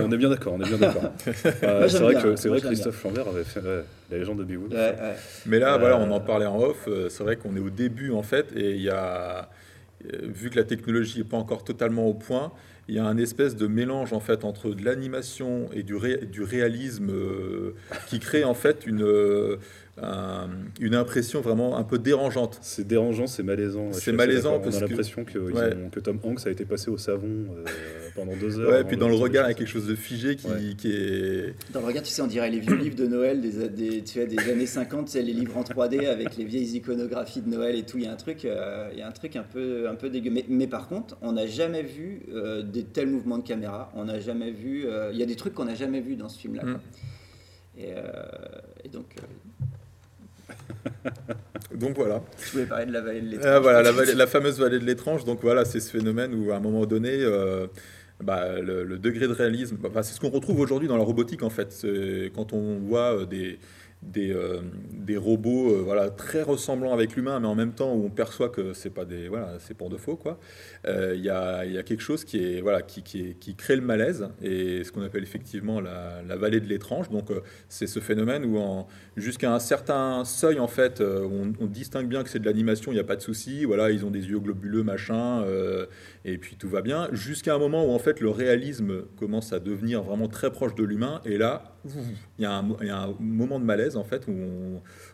[0.05, 0.55] On est bien d'accord.
[0.55, 1.13] on est bien d'accord.
[1.63, 4.45] Euh, c'est vrai bien, que c'est vrai Christophe Lambert avait fait ouais, la légende de
[4.45, 4.73] Beowulf.
[4.73, 5.15] Ouais, ouais.
[5.47, 6.89] Mais là, Euh, voilà, on en parlait en off.
[7.09, 9.49] C'est vrai qu'on est au début, en fait, et il y a,
[10.23, 12.53] vu que la technologie n'est pas encore totalement au point,
[12.89, 16.25] il y a un espèce de mélange, en fait, entre de l'animation et du, ré-
[16.27, 17.75] du réalisme euh,
[18.09, 19.05] qui crée, en fait, une,
[20.03, 20.49] un-
[20.81, 22.59] une impression vraiment un peu dérangeante.
[22.63, 23.93] C'est dérangeant, c'est malaisant.
[23.93, 25.75] C'est malaisant parce On a que- l'impression que, ils Ouais.
[25.77, 27.65] ont- que Tom Hanks a été passé au savon euh,
[28.15, 28.71] pendant deux heures.
[28.71, 30.75] Ouais, et puis dans le regard, il y a quelque chose de figé qui, Ouais.
[30.77, 31.55] qui est.
[31.73, 34.13] Dans le regard, tu sais, on dirait les vieux livres de Noël des, des, tu
[34.15, 37.77] sais, des années 50, c'est les livres en 3D avec les vieilles iconographies de Noël
[37.77, 37.99] et tout.
[37.99, 40.11] Il y a un truc, euh, il y a un, truc un, peu, un peu
[40.11, 40.31] dégueu.
[40.31, 43.91] Mais, mais par contre, on n'a jamais vu euh, des tels mouvements de caméra.
[43.95, 44.87] On n'a jamais vu.
[44.87, 46.65] euh, il y a des trucs qu'on n'a jamais vu dans ce film-là.
[46.65, 46.81] Mm.
[47.79, 48.03] Et, euh,
[48.85, 49.23] et donc, euh,
[51.75, 52.23] Donc voilà.
[52.45, 53.51] je voulais parler de la vallée de l'étrange.
[53.53, 55.25] Ah, voilà, la, vallée- la fameuse vallée de l'étrange.
[55.25, 57.67] Donc voilà, c'est ce phénomène où à un moment donné, euh,
[58.23, 61.43] bah, le, le degré de réalisme, bah, c'est ce qu'on retrouve aujourd'hui dans la robotique
[61.43, 61.87] en fait.
[62.35, 63.59] Quand on voit euh, des,
[64.03, 64.61] des, euh,
[64.93, 68.49] des robots euh, voilà, très ressemblants avec l'humain, mais en même temps où on perçoit
[68.49, 70.39] que c'est pas des voilà, c'est pour de faux quoi.
[70.87, 73.75] Euh, Il y, a, y a quelque chose qui est voilà qui, qui, qui crée
[73.75, 77.11] le malaise et ce qu'on appelle effectivement la, la vallée de l'étrange.
[77.11, 77.31] Donc
[77.69, 78.59] c'est ce phénomène où
[79.17, 83.01] jusqu'à un certain seuil en fait, on, distingue bien que c'est de l'animation, il n'y
[83.01, 83.65] a pas de souci.
[83.65, 85.45] Voilà, ils ont des yeux globuleux machin
[86.25, 87.09] et puis tout va bien.
[87.13, 90.85] Jusqu'à un moment où en fait le réalisme commence à devenir vraiment très proche de
[90.85, 91.75] l'humain et là
[92.39, 94.33] il y, y a un moment de malaise en fait où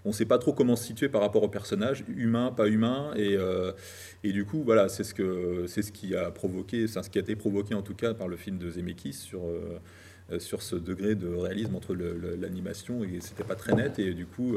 [0.05, 3.13] on ne sait pas trop comment se situer par rapport au personnage, humain, pas humain,
[3.17, 3.73] et, euh,
[4.23, 7.21] du coup voilà c'est ce que c'est ce qui a provoqué, c'est ce qui a
[7.21, 9.79] été provoqué en tout cas par le film de Zemeckis sur euh,
[10.33, 14.25] euh, sur ce degré de réalisme entre l'animation et c'était pas très net et du
[14.25, 14.57] coup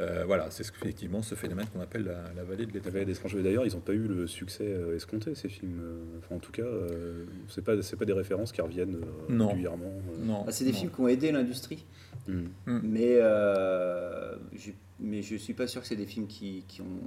[0.00, 2.92] euh, voilà c'est ce, effectivement ce phénomène qu'on appelle la, la vallée de La l'étrange.
[2.94, 3.42] Vallée étrangers.
[3.42, 5.80] D'ailleurs, ils n'ont pas eu le succès euh, escompté, ces films.
[5.82, 9.00] Euh, Enfin, en tout cas, euh, c'est pas, c'est pas des références qui reviennent euh,
[9.28, 9.48] Non.
[9.48, 9.86] régulièrement.
[10.12, 10.24] euh.
[10.24, 10.78] Non, Ah, c'est des non.
[10.78, 11.84] films qui ont aidé l'industrie.
[12.28, 12.44] Hmm.
[12.66, 17.00] Mais, euh, je, mais je suis pas sûr que c'est des films qui, qui ont.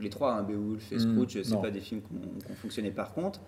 [0.00, 1.60] Les trois, hein, Beowulf et Mm, Scrooge, c'est non.
[1.60, 2.90] pas des films qui ont, qui ont fonctionné.
[2.90, 3.40] Par contre,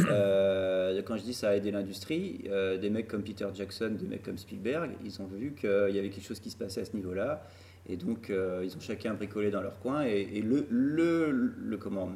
[0.00, 4.06] euh, quand je dis ça a aidé l'industrie, euh, des mecs comme Peter Jackson, des
[4.08, 6.84] mecs comme Spielberg, ils ont vu qu'il y avait quelque chose qui se passait à
[6.84, 7.44] ce niveau-là.
[7.88, 10.04] Et donc, euh, ils ont chacun bricolé dans leur coin.
[10.06, 12.10] Et, et le, le, le, comment,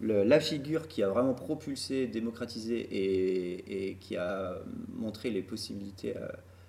[0.00, 4.58] le- la figure qui a vraiment propulsé, démocratisé et, et qui a
[4.94, 6.28] montré les possibilités euh,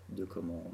[0.09, 0.71] de comment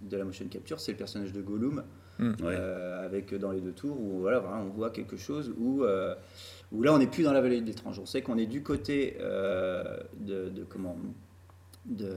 [0.00, 1.84] de la motion capture, c'est le personnage de Gollum,
[2.18, 2.28] Mm.
[2.28, 2.34] Ouais.
[2.42, 6.14] euh, avec dans les deux tours où voilà, on voit quelque chose où, euh,
[6.70, 7.98] où là on n'est plus dans la vallée de l'étrange.
[7.98, 10.94] On sait qu'on est du côté euh, de, de comment
[11.86, 12.12] de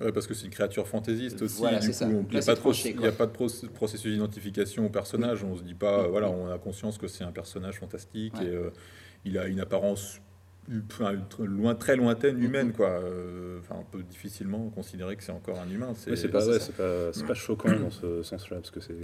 [0.00, 1.58] Ouais, parce que c'est une créature fantaisiste aussi.
[1.58, 3.08] Voilà, du c'est coup, on- il n'y a, pas de proc- tranché, il y quoi.
[3.08, 5.42] a pas de proc- processus d'identification au personnage.
[5.42, 6.04] On se dit pas, Oui.
[6.06, 8.46] euh, voilà, on a conscience que c'est un personnage fantastique Ouais.
[8.46, 8.70] et euh,
[9.24, 10.20] il a une apparence
[10.90, 12.88] enfin, loin, très lointaine humaine, quoi.
[12.90, 15.92] Euh, Enfin, on peut difficilement considérer que c'est encore un humain.
[15.96, 18.94] C'est pas, ouais, pas, pas choquant dans ce sens-là, parce que c'est,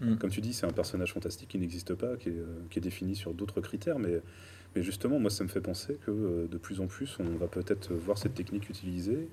[0.00, 0.16] Mm.
[0.16, 2.82] comme tu dis, c'est un personnage fantastique qui n'existe pas, qui est, euh, qui est
[2.82, 4.20] défini sur d'autres critères, mais,
[4.74, 7.46] mais justement, moi, ça me fait penser que euh, de plus en plus, on va
[7.46, 9.28] peut-être voir cette technique utilisée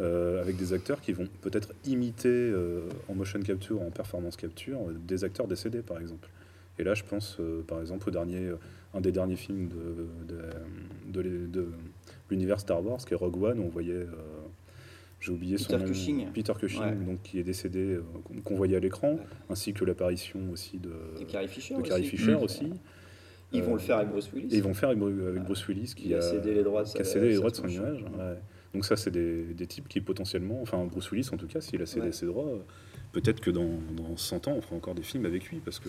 [0.00, 4.78] euh, avec des acteurs qui vont peut-être imiter euh, en motion capture, en performance capture,
[5.06, 6.28] des acteurs décédés, par exemple.
[6.78, 8.50] Et là, je pense, euh, par exemple, au dernier,
[8.94, 10.40] un des derniers films de, de,
[11.12, 11.68] de l'é- de
[12.30, 14.06] l'univers Star Wars, qui est Rogue One, où on voyait,
[15.20, 16.26] j'ai oublié son Peter nom, Cushing.
[16.32, 16.94] Peter Cushing, Ouais.
[17.06, 17.98] donc qui est décédé,
[18.44, 19.20] qu'on- voyait à l'écran, Ouais.
[19.48, 21.74] ainsi que l'apparition aussi de, de Carrie Fisher.
[21.76, 22.10] de Carrie aussi.
[22.16, 22.70] Fisher aussi.
[23.52, 24.52] Ils vont le faire avec Bruce Willis.
[24.52, 26.62] Et ils vont le faire avec, Bru- avec Bruce Willis, qui, Qui a cédé les
[26.64, 28.02] droits de a cédé les droits de son image.
[28.02, 28.34] ouais.
[28.76, 31.80] Donc ça, c'est des, des types qui potentiellement, enfin Bruce Willis en tout cas, s'il
[31.80, 32.12] a cédé Ouais.
[32.12, 32.44] ses droits,
[33.12, 35.88] peut-être que dans, dans 100 ans, on fera encore des films avec lui, parce que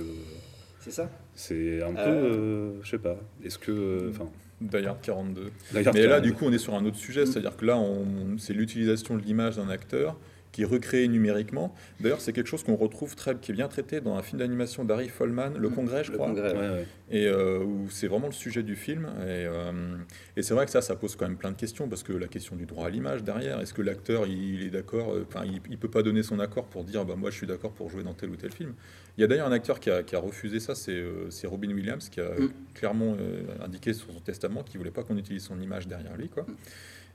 [0.80, 2.24] C'est ça C'est un peu, Euh.
[2.24, 3.18] euh, je sais pas.
[3.44, 4.30] Est-ce que, euh, enfin,
[4.62, 5.52] Die Hard 42.
[5.74, 6.22] Die Hard Mais là, 42.
[6.22, 9.22] du coup, on est sur un autre sujet, c'est-à-dire que là, on, c'est l'utilisation de
[9.22, 10.18] l'image d'un acteur
[10.58, 11.72] qui est recréé numériquement.
[12.00, 14.84] D'ailleurs, c'est quelque chose qu'on retrouve très, qui est bien traité dans un film d'animation
[14.84, 16.52] d'Harry Folman, Le Congrès, je Le crois, congrès.
[16.52, 16.86] ouais, ouais.
[17.12, 19.06] et euh, où c'est vraiment le sujet du film.
[19.20, 19.96] Et, euh,
[20.36, 22.26] et c'est vrai que ça, ça pose quand même plein de questions, parce que la
[22.26, 25.46] question du droit à l'image derrière, est-ce que l'acteur, il, il est d'accord, euh, enfin,
[25.46, 27.92] il, il peut pas donner son accord pour dire, bah, moi, je suis d'accord pour
[27.92, 28.74] jouer dans tel ou tel film.
[29.20, 31.70] Il y a d'ailleurs un acteur qui a, qui a refusé ça, c'est euh, Robin
[31.72, 32.50] Williams, qui a Mm.
[32.74, 33.16] clairement
[33.64, 36.48] indiqué sur son testament qu'il voulait pas qu'on utilise son image derrière lui, quoi.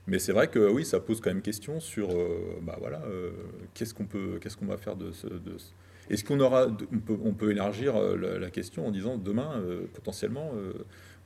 [0.07, 3.31] Mais c'est vrai que oui, ça pose quand même question sur, euh, bah voilà, euh,
[3.73, 5.71] qu'est-ce qu'on peut, qu'est-ce qu'on va faire de ce, de ce-
[6.09, 9.85] Est-ce qu'on aura, on peut, on peut élargir euh, la, question en disant demain, euh,
[9.93, 10.51] potentiellement,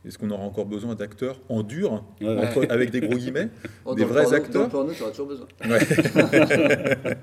[0.07, 2.37] est-ce qu'on aura encore besoin d'acteurs en dur, Ouais, ouais.
[2.47, 3.49] entre- avec des gros guillemets
[3.85, 5.47] Oh, Des dans le vrais porno- acteurs Dans le porno, tu auras toujours besoin.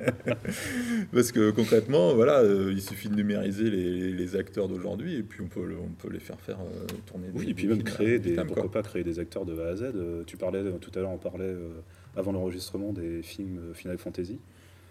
[1.12, 5.40] Parce que concrètement, voilà, euh, il suffit de numériser les, les acteurs d'aujourd'hui et puis
[5.42, 7.28] on peut, le- on peut les faire faire euh, tourner.
[7.34, 8.70] Oui, des- et puis même films créer des, pourquoi quoi.
[8.72, 9.82] pas créer des acteurs de A à Z.
[9.94, 11.70] Euh, Tu parlais euh, tout à l'heure, on parlait euh,
[12.16, 14.38] avant l'enregistrement des films Final Fantasy.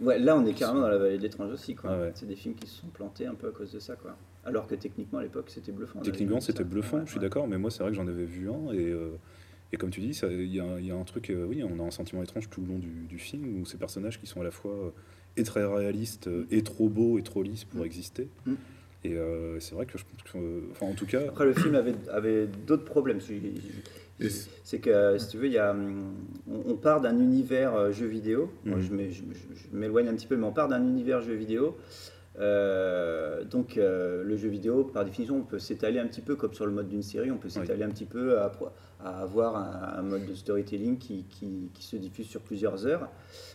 [0.02, 1.76] Ouais, là, on est carrément dans la vallée de l'étrange aussi.
[1.76, 1.92] quoi.
[1.94, 2.12] Ah ouais.
[2.16, 3.96] C'est des films qui se sont plantés un peu à cause de ça.
[3.96, 4.18] Quoi.
[4.46, 6.00] Alors que techniquement, à l'époque, c'était bluffant.
[6.02, 8.50] Techniquement, c'était bluffant, Ouais, je suis d'accord, mais moi, c'est vrai que j'en avais vu
[8.50, 9.12] un, et, euh,
[9.72, 11.64] et comme tu dis, il y, a un- il y a un truc, euh, oui,
[11.64, 14.28] on a un sentiment étrange tout le long du, du film, où ces personnages qui
[14.28, 14.90] sont à la fois euh,
[15.38, 17.86] et très réalistes, et trop beaux, et trop lisses pour Mm.
[17.86, 18.28] exister.
[18.46, 18.54] Mm.
[19.06, 19.18] Et
[19.60, 22.48] c'est vrai que je pense que, enfin, en tout cas, Après, le film avait, avait
[22.48, 23.20] d'autres problèmes.
[24.64, 26.14] C'est que, si tu veux, il y a, hum,
[26.50, 28.52] on, on part d'un univers euh, jeu vidéo.
[28.66, 28.84] Moi, Mhm.
[28.84, 31.34] je m'é- je- je- je m'éloigne un petit peu, mais on part d'un univers jeu
[31.34, 31.78] vidéo.
[32.40, 36.54] Euh, donc, euh, le jeu vidéo, par définition, on peut s'étaler un petit peu comme
[36.54, 37.30] sur le mode d'une série.
[37.32, 38.52] On peut s'étaler un petit peu à,
[39.04, 43.10] à avoir un, un mode de storytelling qui, qui- qui se diffuse sur plusieurs heures.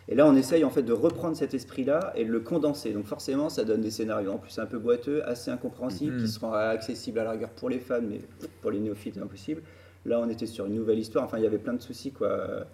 [0.09, 2.93] Et là, on essaye en fait de reprendre cet esprit-là et de le condenser.
[2.93, 6.23] Donc, forcément, ça donne des scénarios en plus un peu boiteux, assez incompréhensibles, Mhm.
[6.23, 8.21] qui seront accessibles à la rigueur pour les fans, mais
[8.63, 9.63] pour les néophytes, impossible.
[10.07, 11.25] Là, on était sur une nouvelle histoire.
[11.25, 12.67] Enfin, il y avait plein de soucis, quoi.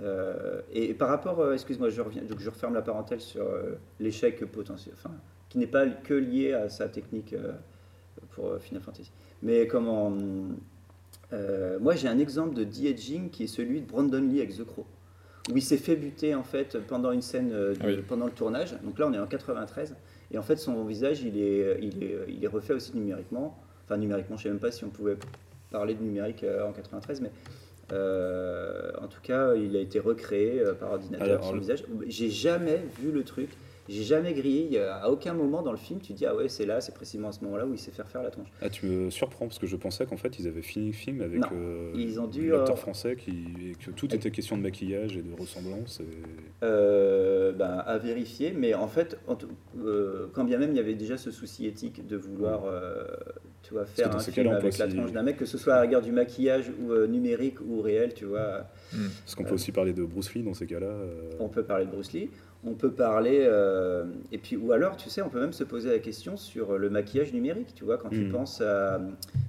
[0.00, 3.74] Euh, et par rapport, euh, excuse-moi, je reviens, donc je referme la parenthèse sur euh,
[4.00, 5.14] l'échec potentiel, enfin,
[5.48, 7.34] qui n'est pas que lié à sa technique
[8.30, 9.10] pour Final Fantasy.
[9.42, 10.10] Mais comment
[11.80, 14.86] Moi, j'ai un exemple de de-aging qui est celui de Brandon Lee avec The Crow,
[15.52, 18.02] où il s'est fait buter en fait pendant une scène de- Ah oui.
[18.06, 18.76] pendant le tournage.
[18.82, 19.94] Donc là, on est en 93,
[20.32, 23.56] et en fait, son visage, il est, il est, il est refait aussi numériquement.
[23.84, 25.16] Enfin, numériquement, je sais même pas si on pouvait
[25.76, 27.30] parler de numérique euh, en 93, mais
[27.92, 31.84] euh, en tout cas, il a été recréé euh, par ordinateur Alors, son le- visage.
[32.06, 33.50] J'ai jamais vu le truc.
[33.88, 34.64] J'ai jamais grillé.
[34.66, 36.80] Il y a- à aucun moment dans le film, tu dis ah ouais, c'est là,
[36.80, 38.48] c'est précisément à ce moment-là où il sait faire faire la tronche.
[38.62, 41.20] ah, tu me surprends, parce que je pensais qu'en fait, ils avaient fini le film
[41.20, 44.62] avec euh, ils ont dû, l'acteur euh, français, qui, et que tout était question de
[44.62, 46.00] maquillage et de ressemblance.
[46.00, 46.64] Et...
[46.64, 49.48] Euh, ben, à vérifier, mais en fait, en tout-
[49.84, 53.04] euh, quand bien même il y avait déjà ce souci éthique de vouloir euh,
[53.62, 55.82] tu vois, faire un film avec la tronche d'un mec, que ce soit à la
[55.82, 58.66] rigueur du maquillage ou euh, numérique ou réel, tu vois.
[59.24, 60.86] Parce qu'on peut aussi parler de Bruce Lee dans ces cas-là.
[60.86, 62.30] euh, On peut parler de Bruce Lee,
[62.66, 65.90] on peut parler, euh, et puis ou alors, tu sais, on peut même se poser
[65.90, 68.32] la question sur le maquillage numérique, tu vois, quand tu Mm.
[68.32, 69.00] penses à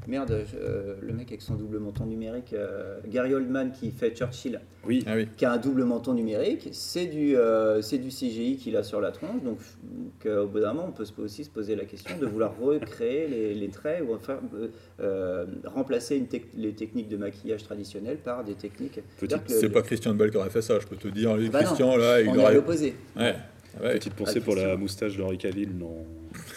[0.08, 4.62] merde, euh, le mec avec son double menton numérique, euh, Gary Oldman qui fait Churchill,
[4.88, 5.28] Oui, Ah oui.
[5.36, 9.02] qui a un double menton numérique, c'est du, euh, c'est du CGI qu'il a sur
[9.02, 12.18] la tronche, donc donc, au bout d'un moment, on peut aussi se poser la question
[12.18, 14.68] de vouloir recréer les, les traits ou enfin euh,
[15.02, 19.00] euh, remplacer une tec- les techniques de maquillage traditionnelles par des techniques.
[19.48, 21.36] C'est le- pas Christian Bell qui aurait fait ça, je peux te dire.
[21.36, 22.54] Lui, Bah non, Christian, là, il on aurait.
[22.56, 22.96] l'opposé.
[23.16, 23.36] Ouais.
[23.84, 23.94] ouais.
[23.94, 26.06] petite pensée Ah, pour la moustache de Henry Cavill dans,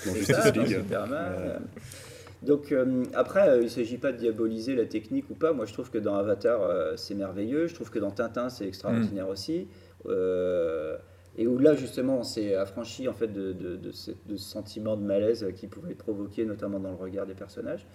[0.06, 0.76] dans Justice ça, dans League.
[0.78, 1.32] Superman.
[1.38, 1.80] Ouais.
[2.42, 5.52] Donc euh, après, euh, il ne s'agit pas de diaboliser la technique ou pas.
[5.52, 7.66] Moi, je trouve que dans Avatar, euh, c'est merveilleux.
[7.66, 9.68] Je trouve que dans Tintin, c'est extraordinaire aussi.
[10.06, 10.96] Euh,
[11.36, 14.50] et où là, justement, on s'est affranchi en fait de, de, de ce, de ce
[14.50, 17.86] sentiment de malaise qui pouvait être provoqué, notamment dans le regard des personnages.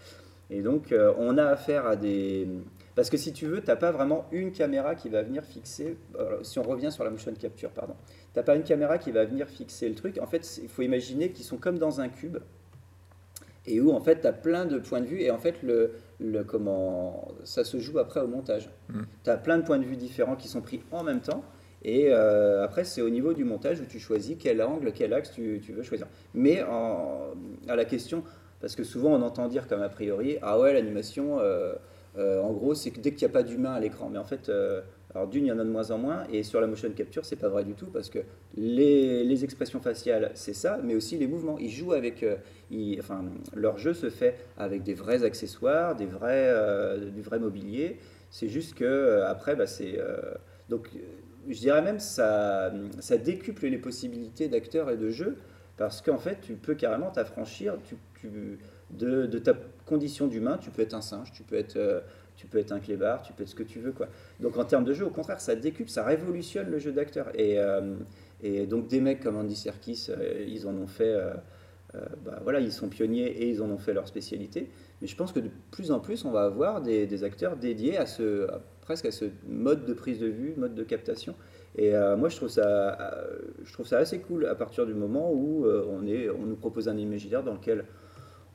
[0.51, 2.47] Et donc, on a affaire à des...
[2.93, 5.97] Parce que si tu veux, tu n'as pas vraiment une caméra qui va venir fixer...
[6.19, 7.95] alors, si on revient sur la motion capture, pardon.
[8.31, 10.19] Tu n'as pas une caméra qui va venir fixer le truc.
[10.21, 12.37] En fait, il faut imaginer qu'ils sont comme dans un cube
[13.67, 15.91] et où en fait tu as plein de points de vue et en fait le,
[16.19, 18.69] le comment ça se joue après au montage.
[18.89, 19.01] Mm.
[19.23, 21.43] Tu as plein de points de vue différents qui sont pris en même temps
[21.83, 25.31] et euh, après c'est au niveau du montage où tu choisis quel angle, quel axe
[25.31, 26.07] tu, tu veux choisir.
[26.33, 27.33] Mais en-
[27.67, 28.23] à la question,
[28.61, 31.73] parce que souvent on entend dire comme a priori, ah ouais l'animation, euh,
[32.17, 34.25] euh, en gros c'est que dès qu'il n'y a pas d'humain à l'écran, mais en
[34.25, 34.49] fait...
[35.15, 37.25] alors d'une, il y en a de moins en moins, et sur la motion capture,
[37.25, 38.19] c'est pas vrai du tout, parce que
[38.57, 41.57] les, les expressions faciales, c'est ça, mais aussi les mouvements.
[41.57, 42.35] Ils jouent avec, euh,
[42.69, 43.23] ils- enfin,
[43.55, 47.97] leur jeu se fait avec des vrais accessoires, des vrais, euh, du vrai mobilier.
[48.29, 49.97] C'est juste que euh, après, bah, c'est
[50.69, 50.89] donc,
[51.47, 55.37] je dirais même ça, ça décuple les possibilités d'acteurs et de jeu,
[55.77, 57.77] parce qu'en fait, tu peux carrément t'affranchir.
[58.19, 58.57] Tu-
[58.97, 59.53] de, ta
[59.85, 60.57] condition d'humain.
[60.61, 62.01] Tu peux être un singe, tu peux être, euh,
[62.35, 63.91] tu peux être un clébard, tu peux être ce que tu veux.
[63.91, 64.07] Quoi.
[64.39, 67.27] Donc en termes de jeu, au contraire, ça décuple, ça révolutionne le jeu d'acteur.
[67.35, 67.95] Et, euh,
[68.41, 71.15] et donc des mecs comme Andy Serkis, euh, ils en ont fait...
[72.25, 74.69] bah, voilà, ils sont pionniers et ils en ont fait leur spécialité.
[75.01, 78.05] Mais je pense que de plus en plus, on va avoir des, acteurs dédiés à
[78.05, 78.47] ce,
[78.81, 81.35] presque à ce mode de prise de vue, mode de captation.
[81.77, 82.97] Et moi, je trouve, ça,
[83.63, 86.89] je trouve ça assez cool à partir du moment où on, est, on nous propose
[86.89, 87.85] un imaginaire dans lequel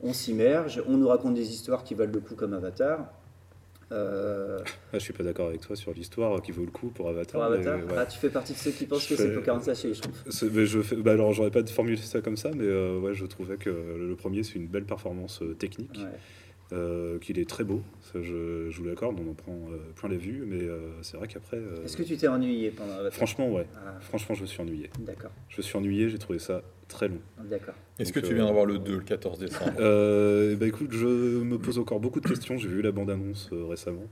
[0.03, 3.11] on s'immerge, on nous raconte des histoires qui valent le coup comme Avatar.
[3.91, 4.59] Euh,
[4.93, 7.33] Ah, je suis pas d'accord avec toi sur l'histoire qui vaut le coup pour Avatar.
[7.33, 7.97] pour Avatar, mais ouais.
[7.99, 9.91] ah, tu fais partie de ceux qui pensent que c'est Pocahontas chez.
[10.29, 13.13] C'est- mais je fais, bah alors j'aurais pas formulé ça comme ça, mais euh, ouais,
[13.13, 16.19] je trouvais que le premier c'est une belle performance euh, technique, Ouais.
[16.73, 17.81] Euh, qu'il est très beau.
[18.01, 21.17] Ça, je, je vous l'accorde, on en prend euh, plein les vues, mais euh, c'est
[21.17, 24.41] vrai qu'après, euh, Est-ce que tu t'es ennuyé pendant Avatar franchement, ouais, Ah, franchement, je
[24.41, 24.89] me suis ennuyé.
[24.99, 27.19] D'accord, Je me suis ennuyé, j'ai trouvé ça très long.
[27.49, 27.73] d'accord.
[27.99, 29.71] Est-ce que tu euh, viens d'avoir le 2 le 14 décembre?
[29.79, 32.57] Euh, bah écoute, je me pose encore beaucoup de questions.
[32.57, 34.05] J'ai vu la bande-annonce euh, récemment.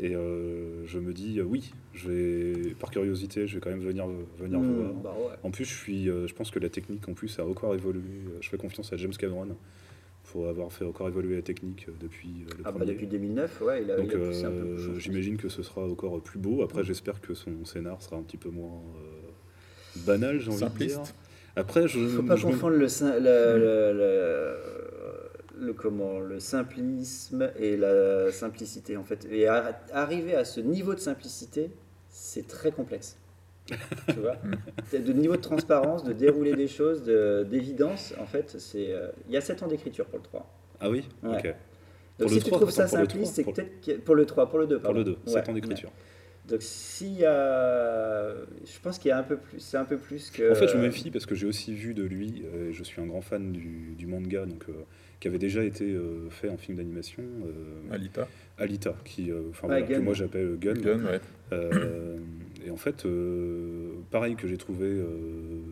[0.00, 3.82] Et euh, je me dis, euh, oui, je vais, par curiosité, je vais quand même
[3.82, 4.06] venir,
[4.38, 4.92] venir Hmm, voir.
[4.94, 5.34] bah ouais.
[5.42, 8.00] En plus, je, suis, euh, je pense que la technique, en plus, a encore évolué.
[8.40, 9.54] Je fais confiance à James Cameron
[10.32, 13.60] pour avoir fait encore évoluer la technique euh, depuis euh, le Ah bah depuis 2009,
[13.60, 15.00] ouais, il a, Donc, il a poussé un peu euh, plus.
[15.00, 16.62] j'imagine que ce sera encore plus beau.
[16.62, 20.84] Après, j'espère que son scénar sera un petit peu moins euh, banal, j'ai envie de
[20.86, 21.02] dire.
[21.54, 21.98] Après, je.
[21.98, 27.76] Il faut pas je me- confondre le, le, le, le- le- comment, le simplisme et
[27.76, 29.26] la simplicité en fait.
[29.30, 31.70] Et ar- arriver à ce niveau de simplicité,
[32.08, 33.18] c'est très complexe.
[34.08, 34.36] Tu vois
[34.92, 38.92] De niveau de transparence, de dérouler des choses, de- d'évidence, en fait, c'est.
[38.92, 40.48] euh, Il y a 7 ans d'écriture pour le 3.
[40.80, 41.36] Ah oui Ouais.
[41.36, 41.44] Ok.
[42.18, 44.26] Donc Pour si tu 3, trouves ça simpliste, 3, c'est que pour- peut-être pour le
[44.26, 45.60] 3, pour le 2, Pour le 2, Ouais, 7 ans ouais.
[45.60, 45.90] d'écriture.
[46.48, 49.96] Donc s'il y a, je pense qu'il y a un peu plus, c'est un peu
[49.96, 50.50] plus que.
[50.50, 52.82] En fait, je me méfie parce que j'ai aussi vu de lui, euh, et je
[52.82, 54.72] suis un grand fan du, du manga, donc, euh,
[55.20, 58.26] qui avait déjà été euh, fait en film d'animation, euh, Alita
[58.58, 60.00] Alita, qui, euh, enfin, Ouais, voilà, que Gun.
[60.00, 60.74] moi j'appelle Gun.
[60.74, 61.20] Gun, ouais.
[62.64, 65.06] Et en fait, euh, pareil que j'ai trouvé euh,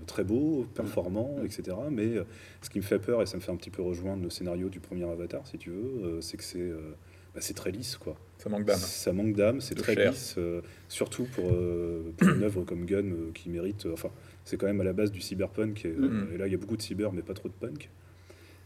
[0.07, 1.45] très beau, performant, Mm.
[1.47, 1.77] etc.
[1.91, 2.25] Mais euh,
[2.63, 4.69] ce qui me fait peur, et ça me fait un petit peu rejoindre le scénario
[4.69, 6.95] du premier Avatar, si tu veux, euh, c'est que c'est euh,
[7.35, 8.17] bah, c'est très lisse, quoi.
[8.39, 8.79] Ça manque d'âme.
[8.79, 13.05] Ça manque d'âme, c'est très lisse, euh, surtout pour, euh, pour une œuvre comme Gun
[13.05, 13.87] euh, qui mérite.
[13.87, 14.11] euh, enfin,
[14.45, 16.29] c'est quand même à la base du cyberpunk, et, euh, Mhm.
[16.35, 17.89] et là il y a beaucoup de cyber, mais pas trop de punk.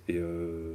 [0.09, 0.75] Et, euh,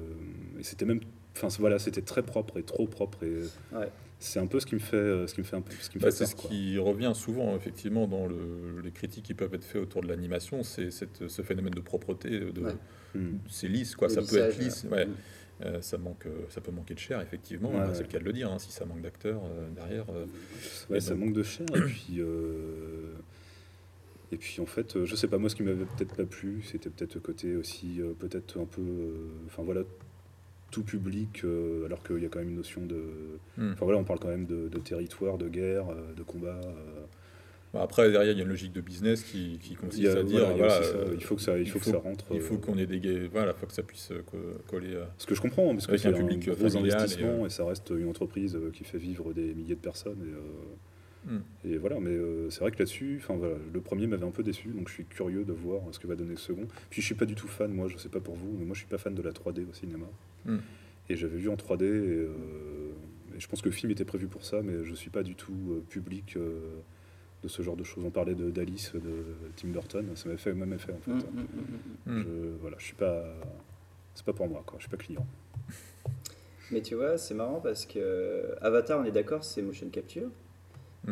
[0.59, 0.99] et c'était même,
[1.35, 3.23] enfin voilà, c'était très propre et trop propre.
[3.23, 3.33] Et
[3.75, 3.89] Ouais.
[4.19, 5.89] C'est un peu ce qui me fait, euh, ce qui me fait un peu, ce
[5.89, 6.49] qui me Bah, fait peur, ce quoi.
[6.49, 10.61] qui revient souvent effectivement dans le- les critiques qui peuvent être faites autour de l'animation,
[10.63, 12.73] c'est cette- ce phénomène de propreté, de, Ouais.
[13.15, 13.39] Mhm.
[13.49, 14.89] c'est lisse quoi, Le ça peut être lisse, ouais.
[14.91, 15.05] ouais.
[15.05, 15.15] Mm.
[15.65, 17.93] Euh, ça manque, euh, ça peut manquer de chair effectivement, Ouais, bah, ouais.
[17.95, 18.49] c'est le cas de le dire.
[18.51, 21.65] hein, si ça manque d'acteurs euh, derrière, euh, ça donc- manque de chair.
[21.75, 23.13] Et puis, euh,
[24.31, 26.61] et puis en fait, euh, je sais pas, moi ce qui m'avait peut-être pas plu,
[26.63, 29.13] c'était peut-être le côté aussi, euh, peut-être un peu, euh,
[29.47, 29.81] enfin voilà,
[30.71, 33.01] tout public, euh, alors qu'il y a quand même une notion de.
[33.57, 33.71] Hmm.
[33.73, 36.59] Enfin voilà, on parle quand même de, de territoire, de guerre, euh, de combat.
[36.63, 37.05] euh.
[37.71, 40.39] Bah, après derrière il y a une logique de business qui, consiste a- à dire
[40.39, 42.25] voilà, il voilà, ça, faut que ça, il faut que ça rentre.
[42.33, 44.95] il faut qu'on ait des gays, voilà, faut que ça puisse co- coller.
[44.95, 47.41] à- Ce que je comprends, parce que c'est un un, public, euh, gros et, investissement
[47.41, 50.17] et, euh, ça reste une entreprise qui fait vivre des milliers de personnes.
[50.25, 50.33] Et,
[51.27, 51.41] Hmm.
[51.65, 54.69] et voilà, mais euh, c'est vrai que là-dessus, voilà, le premier m'avait un peu déçu,
[54.69, 56.65] donc je suis curieux de voir ce que va donner le second.
[56.89, 58.73] Puis je suis pas du tout fan, moi, je sais pas pour vous, mais moi
[58.73, 60.05] je suis pas fan de la 3D au cinéma.
[61.09, 62.29] Et j'avais vu en 3D, et, euh,
[63.35, 65.35] et je pense que le film était prévu pour ça, mais je suis pas du
[65.35, 66.59] tout euh, public euh,
[67.43, 68.05] de ce genre de choses.
[68.05, 69.23] On parlait de d'Alice, de
[69.55, 71.11] Tim Burton, ça m'avait fait le même effet en fait.
[71.11, 72.23] Mm, mm, mm, mm.
[72.23, 73.23] Je, voilà, je suis pas,
[74.13, 74.77] c'est pas pour moi, quoi.
[74.79, 75.25] Je suis pas client.
[76.71, 80.29] Mais tu vois, c'est marrant parce que Avatar, on est d'accord, c'est motion capture.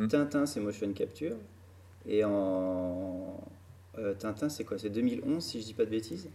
[0.10, 1.36] Tintin, c'est motion capture.
[2.08, 3.42] Et en.
[3.98, 4.78] euh, Tintin, c'est quoi?
[4.78, 6.30] C'est 2011, si je dis pas de bêtises?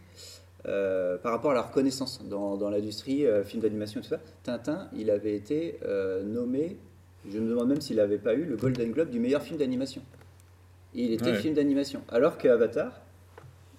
[0.65, 4.19] Euh, par rapport à la reconnaissance dans, dans l'industrie, euh, film d'animation et tout ça,
[4.43, 6.77] Tintin, il avait été euh, nommé,
[7.29, 10.01] je me demande même s'il n'avait pas eu le Golden Globe du meilleur film d'animation.
[10.93, 11.37] Il était Ouais.
[11.39, 12.01] film d'animation.
[12.09, 13.01] Alors que Avatar,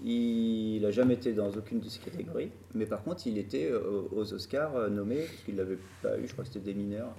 [0.04, 3.72] il n'a jamais été dans aucune de ces catégories, mais par contre, il était
[4.12, 7.14] aux Oscars nommé, parce qu'il l'avait pas eu, je crois que c'était des mineurs.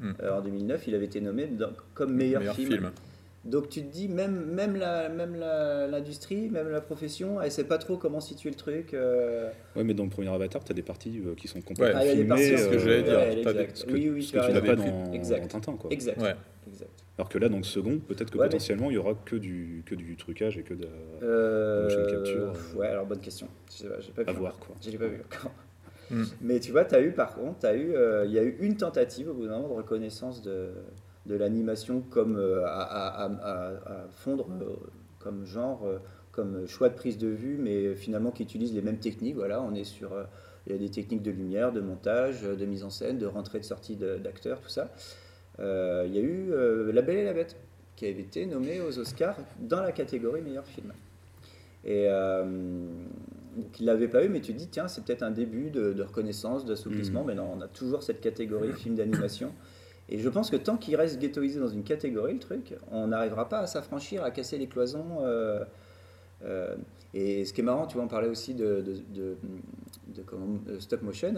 [0.00, 0.12] Mm.
[0.22, 2.70] Euh, en 2009, il avait été nommé dans- comme meilleur, Meilleur film.
[2.70, 2.90] film.
[3.44, 7.64] Donc tu te dis, même, même la- même la- l'industrie, même la profession, elle sait
[7.64, 8.92] pas trop comment situer le truc.
[8.92, 9.48] euh.
[9.76, 12.04] Ouais, mais dans le premier Avatar, tu as des parties euh, qui sont complètement Ah,
[12.04, 12.28] il y a des filmées.
[12.28, 13.76] parties, ce que j'allais dire, ouais, t'as des- exact.
[13.78, 15.40] ce que, oui, oui, ce tu que as tu n'as pas dans, Exact.
[15.40, 15.72] dans Tintin.
[15.78, 15.90] Quoi.
[15.90, 16.20] Exact.
[16.20, 16.34] Ouais.
[16.68, 16.90] exact.
[17.16, 19.36] Alors que là, dans le second, peut-être que Ouais, mais- potentiellement, il y aura que
[19.36, 20.86] du, que du trucage et que de,
[21.22, 23.48] Euh, motion capture, euh, ouais, alors bonne question.
[23.70, 24.38] Je sais pas, j'ai pas à vu.
[24.38, 24.58] voir.
[24.58, 24.76] Quoi.
[24.84, 25.50] Je l'ai pas vu encore.
[26.10, 26.24] Mm.
[26.42, 28.56] Mais tu vois, tu as eu par contre, t'as eu, euh, il y a eu
[28.60, 30.70] une tentative au bout d'un moment de reconnaissance de,
[31.26, 33.68] de l'animation comme euh, à, à- à-
[34.04, 34.76] à fondre euh,
[35.18, 35.98] comme genre, euh,
[36.32, 39.34] comme choix de prise de vue, mais finalement qui utilise les mêmes techniques.
[39.36, 40.10] Voilà, on est sur,
[40.66, 43.58] il y a des techniques de lumière, de montage, de mise en scène, de rentrée
[43.58, 44.90] de sortie d'acteurs, tout ça.
[45.58, 47.56] Euh, il y a eu euh, La Belle et la Bête,
[47.96, 50.92] qui avait été nommé aux Oscars dans la catégorie meilleur film.
[51.84, 52.44] Et euh,
[53.56, 55.92] donc il l'avait pas eu, mais tu te dis, tiens, c'est peut-être un début de,
[55.92, 57.20] de reconnaissance, d'assouplissement.
[57.22, 57.26] Mhm.
[57.26, 59.52] Mais non, on a toujours cette catégorie film d'animation.
[60.10, 63.48] Et je pense que tant qu'il reste ghettoisé dans une catégorie, le truc, on n'arrivera
[63.48, 65.18] pas à s'affranchir, à casser les cloisons.
[65.22, 65.64] euh,
[66.44, 66.74] euh,
[67.14, 69.36] et ce qui est marrant, tu vois, on parlait aussi de, de, de-
[70.14, 71.34] de comment- de stop motion,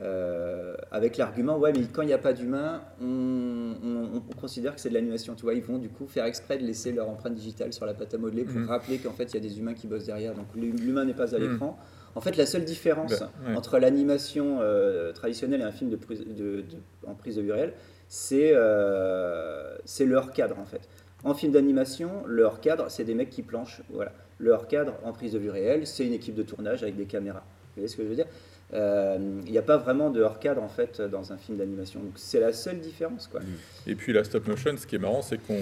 [0.00, 4.74] euh, avec l'argument, ouais, mais quand il n'y a pas d'humain, on, on- on considère
[4.74, 5.34] que c'est de l'animation.
[5.34, 7.94] Tu vois, ils vont du coup faire exprès de laisser leur empreinte digitale sur la
[7.94, 8.66] pâte à modeler pour Mhm.
[8.68, 10.34] rappeler qu'en fait, il y a des humains qui bossent derrière.
[10.34, 11.52] Donc l'humain n'est pas à Mhm.
[11.52, 11.78] l'écran.
[12.16, 13.56] En fait, la seule différence Bah, ouais.
[13.56, 16.64] entre l'animation euh, traditionnelle et un film de prise- de- de-
[17.08, 17.72] en prise de vue réelle,
[18.14, 20.88] c'est euh, le hors-cadre en fait.
[21.24, 23.82] En film d'animation, le hors-cadre, c'est des mecs qui planchent.
[23.90, 24.12] Voilà.
[24.38, 27.42] Le hors-cadre en prise de vue réelle, c'est une équipe de tournage avec des caméras.
[27.42, 28.28] Vous voyez ce que je veux dire?
[28.72, 31.98] Euh, Il n'y a pas vraiment de hors-cadre en fait dans un film d'animation.
[32.00, 33.40] Donc c'est la seule différence quoi.
[33.84, 35.58] Et puis la stop motion, ce qui est marrant, c'est qu'on,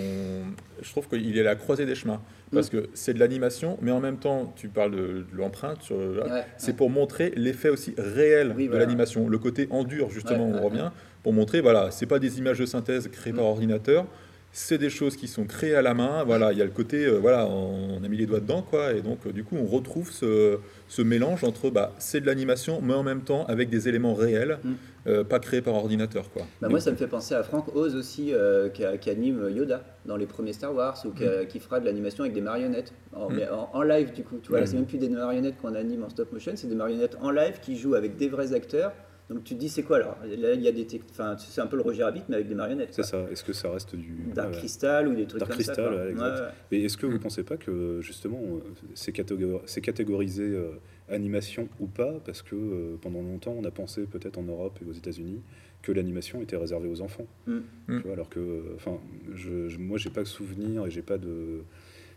[0.82, 2.20] je trouve qu'il est à la croisée des chemins,
[2.53, 5.96] parce que c'est de l'animation, mais en même temps, tu parles de, de l'empreinte, sur-
[5.96, 10.50] Ouais, c'est pour montrer l'effet aussi réel Oui, de l'animation, le côté en dur justement,
[10.50, 10.90] Ouais, on revient,
[11.22, 14.07] pour montrer, voilà, c'est pas des images de synthèse créées par ordinateur,
[14.55, 17.07] c'est des choses qui sont créées à la main, voilà, il y a le côté,
[17.07, 19.57] euh, voilà, on, on a mis les doigts dedans, quoi, et donc euh, du coup,
[19.57, 23.70] on retrouve ce, ce mélange entre, bah, c'est de l'animation, mais en même temps avec
[23.70, 24.72] des éléments réels, Mm.
[25.07, 26.42] Euh, pas créés par ordinateur, quoi.
[26.61, 30.16] Bah, moi, ça me fait penser à Frank Oz aussi, euh, qui, anime Yoda dans
[30.16, 33.34] les premiers Star Wars, ou qui, qui fera de l'animation avec des marionnettes, en, Mm.
[33.34, 34.38] mais en, en live du coup.
[34.42, 34.66] Tu vois, Mm.
[34.66, 37.59] c'est même plus des marionnettes qu'on anime en stop motion, c'est des marionnettes en live
[37.61, 38.92] qui jouent avec des vrais acteurs.
[39.30, 40.16] Donc tu te dis, c'est quoi alors?
[40.26, 40.86] Là, il y a des.
[41.11, 42.92] Enfin, c'est un peu le Roger Rabbit, mais avec des marionnettes.
[42.92, 43.24] C'est ça.
[43.30, 44.30] Est-ce que ça reste du.
[44.34, 44.57] Dark ouais.
[44.59, 45.72] Crystal ou des trucs Dark comme ça.
[45.72, 46.03] Crystal, quoi.
[46.05, 46.24] ouais, exact.
[46.34, 46.46] Ouais, ouais.
[46.70, 47.22] Mais est-ce que vous ne Mm.
[47.22, 48.59] pensez pas que justement euh,
[48.94, 50.72] c'est catégor- c'est catégorisé euh,
[51.12, 54.88] animation ou pas Parce que euh, pendant longtemps on a pensé peut-être en Europe et
[54.88, 55.40] aux États-Unis
[55.82, 57.26] que l'animation était réservée aux enfants.
[57.46, 57.58] Mm.
[57.88, 58.00] Tu Mm.
[58.04, 58.98] vois, alors que, euh, enfin,
[59.34, 61.62] je, je- moi j'ai pas de souvenir et j'ai pas de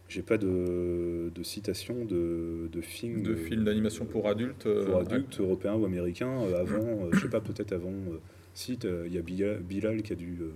[0.07, 4.67] j'ai pas de, de citation de, de films De films d'animation pour adultes.
[4.67, 7.91] euh, pour adultes européens ou américains euh, avant, euh, je sais pas, peut-être avant.
[8.53, 10.51] si, il y a Bilal, Bilal qui a dû euh,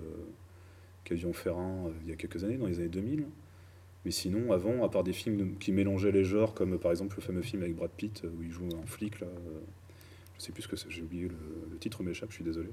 [1.03, 3.25] qui a dû en faire un il y a quelques années, dans les années 2000.
[4.06, 7.16] Mais sinon, avant, à part des films de- qui mélangeaient les genres, comme par exemple
[7.18, 9.60] le fameux film avec Brad Pitt, euh, où il joue un flic, là, euh,
[10.38, 11.36] je sais plus ce que c'est, j'ai oublié le,
[11.72, 12.70] le titre m'échappe, je suis désolé.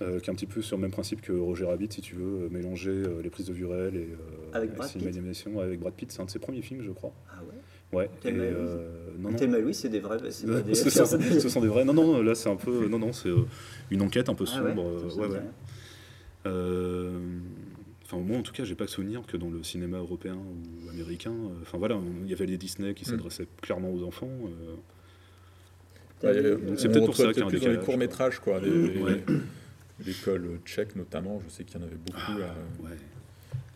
[0.00, 2.14] Euh, qui est un petit peu sur le même principe que Roger Rabbit, si tu
[2.14, 5.02] veux, mélanger euh, les prises de vue réelles et euh, Avec Brad Pitt
[5.60, 6.10] avec Brad Pitt.
[6.10, 7.12] C'est un de ses premiers films, je crois.
[7.30, 7.40] Ah
[7.92, 7.98] ouais?
[7.98, 8.10] Ouais.
[8.24, 8.32] Et,
[9.20, 9.36] non, non.
[9.36, 10.16] Thelma Louise, c'est des vrais.
[10.16, 10.22] pas
[10.62, 11.04] des- ce, sont,
[11.40, 11.84] ce sont des vrais.
[11.84, 12.88] Non, non, là c'est un peu.
[12.88, 13.28] Non, non, c'est
[13.90, 15.18] une enquête un peu Ah ouais sombre.
[15.18, 15.40] ouais, ouais.
[18.12, 20.88] Euh, Enfin, moi en tout cas, j'ai pas souvenir que dans le cinéma européen ou
[20.90, 23.08] américain, euh, enfin voilà, il y avait les Disney qui Mm.
[23.10, 24.28] s'adressaient clairement aux enfants.
[24.44, 24.74] euh,
[26.22, 27.70] Ouais, euh, euh, donc c'est peut-être pour ça qu'il y a un plus dans les
[27.72, 28.60] décalage, courts métrages, quoi.
[28.60, 29.24] Ouais.
[30.06, 32.38] L'école tchèque, notamment, je sais qu'il y en avait beaucoup.
[32.38, 32.54] là.
[32.84, 32.96] ouais.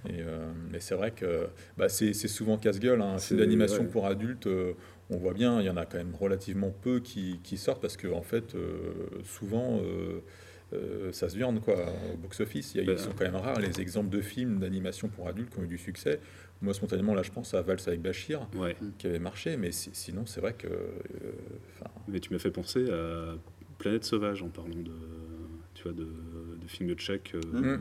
[0.09, 3.01] Et, euh, mais c'est vrai que bah, c'est souvent casse-gueule.
[3.03, 3.19] Hein.
[3.19, 3.89] C'est- C'est d'animation ouais.
[3.89, 4.47] pour adultes.
[4.47, 4.75] euh,
[5.11, 7.97] on voit bien, il y en a quand même relativement peu qui, qui sortent parce
[7.97, 8.93] que en fait, euh,
[9.25, 9.81] souvent,
[10.73, 11.77] euh, ça se viande quoi,
[12.13, 12.75] au box-office.
[12.75, 15.29] Il y a- Ben, Ils sont quand même rares les exemples de films d'animation pour
[15.29, 16.21] adultes qui ont eu du succès.
[16.63, 18.77] Moi, spontanément, là, je pense à Vals avec Bachir, Ouais.
[18.99, 20.67] qui avait marché, mais si- sinon, c'est vrai que.
[20.69, 21.33] euh,
[22.09, 23.35] Mais tu m'as fait penser à
[23.79, 24.93] Planète Sauvage en parlant de,
[25.75, 27.81] tu vois, de, de films tchèques euh, Mm.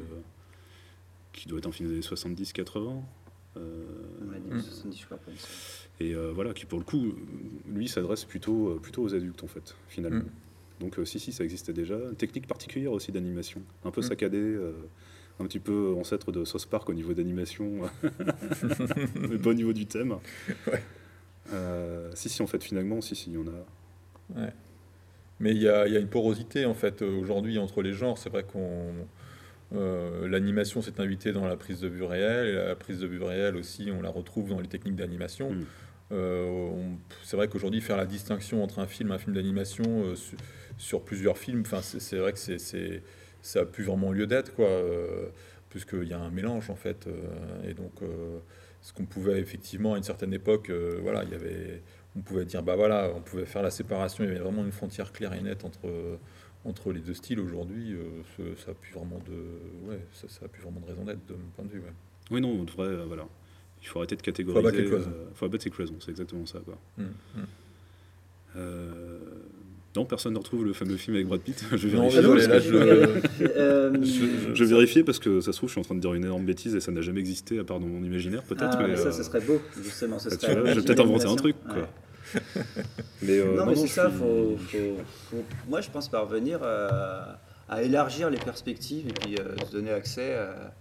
[1.34, 3.02] qui doit être un film des années 70-80.
[3.58, 3.86] euh,
[4.22, 4.60] On m'a dit Mm.
[4.60, 5.32] 70, je crois pas.
[6.02, 7.14] et euh, voilà, qui pour le coup,
[7.68, 10.20] lui, s'adresse plutôt, plutôt aux adultes en fait, finalement.
[10.26, 10.30] Mm.
[10.80, 11.96] Donc euh, si, si, ça existait déjà.
[11.96, 14.04] Une technique particulière aussi d'animation, un peu Mm.
[14.04, 14.74] saccadée, euh,
[15.40, 17.82] un petit peu ancêtre de South Park au niveau d'animation,
[19.16, 20.18] mais pas au niveau du thème.
[20.68, 20.82] Ouais.
[21.54, 24.42] Euh, si, si, en fait, finalement, si, si, il y en a.
[24.42, 24.52] Ouais.
[25.40, 28.18] Mais il y y a une porosité en fait aujourd'hui entre les genres.
[28.18, 28.94] C'est vrai qu'on
[29.74, 33.22] euh, l'animation s'est invitée dans la prise de vue réelle et la prise de vue
[33.22, 35.52] réelle aussi on la retrouve dans les techniques d'animation.
[35.52, 35.66] Mm.
[36.12, 36.70] Euh,
[37.24, 40.14] c'est vrai qu'aujourd'hui faire la distinction entre un film et un film d'animation
[40.78, 43.02] sur, plusieurs films, enfin c'est vrai que c'est c'est-
[43.42, 45.28] ça a plus vraiment lieu d'être quoi, euh,
[45.70, 48.40] puisqu'il y a un mélange en fait euh, et donc euh,
[48.82, 50.72] ce qu'on pouvait effectivement à une certaine époque,
[51.02, 51.82] voilà, il y avait
[52.16, 54.72] on pouvait dire bah voilà, on pouvait faire la séparation, il y avait vraiment une
[54.72, 55.90] frontière claire et nette entre
[56.66, 57.40] entre les deux styles.
[57.40, 57.96] Aujourd'hui,
[58.58, 61.34] ça a plus vraiment de ouais, ça, ça a plus vraiment de raison d'être de
[61.34, 61.80] mon point de vue.
[61.80, 61.94] ouais.
[62.32, 63.28] Oui, non, on devrait, voilà.
[63.82, 64.82] Il faut arrêter de catégoriser.
[64.82, 66.78] les euh, faut abattre ces cloisons, c'est exactement ça, quoi.
[66.98, 67.04] Mm.
[68.56, 69.20] Euh,
[69.96, 71.64] non, personne ne retrouve le fameux film avec Brad Pitt.
[71.72, 75.52] je vais Non, parce là, que- je- Euh, je, je vais vérifier parce que ça
[75.52, 77.20] se trouve, je suis en train de dire une énorme bêtise et ça n'a jamais
[77.22, 78.78] existé à part dans mon imaginaire, peut-être.
[78.80, 80.20] Ah, mais, ça, euh, serait beau, justement.
[80.20, 81.76] Ce tu serait je vais peut-être inventer un truc, quoi.
[81.82, 82.42] Ouais.
[83.22, 84.78] Mais, euh, non, mais c'est ça, suis- faut, faut-
[85.32, 87.40] faut- moi je pense parvenir à,
[87.70, 90.74] à élargir les perspectives et puis euh, se donner accès à.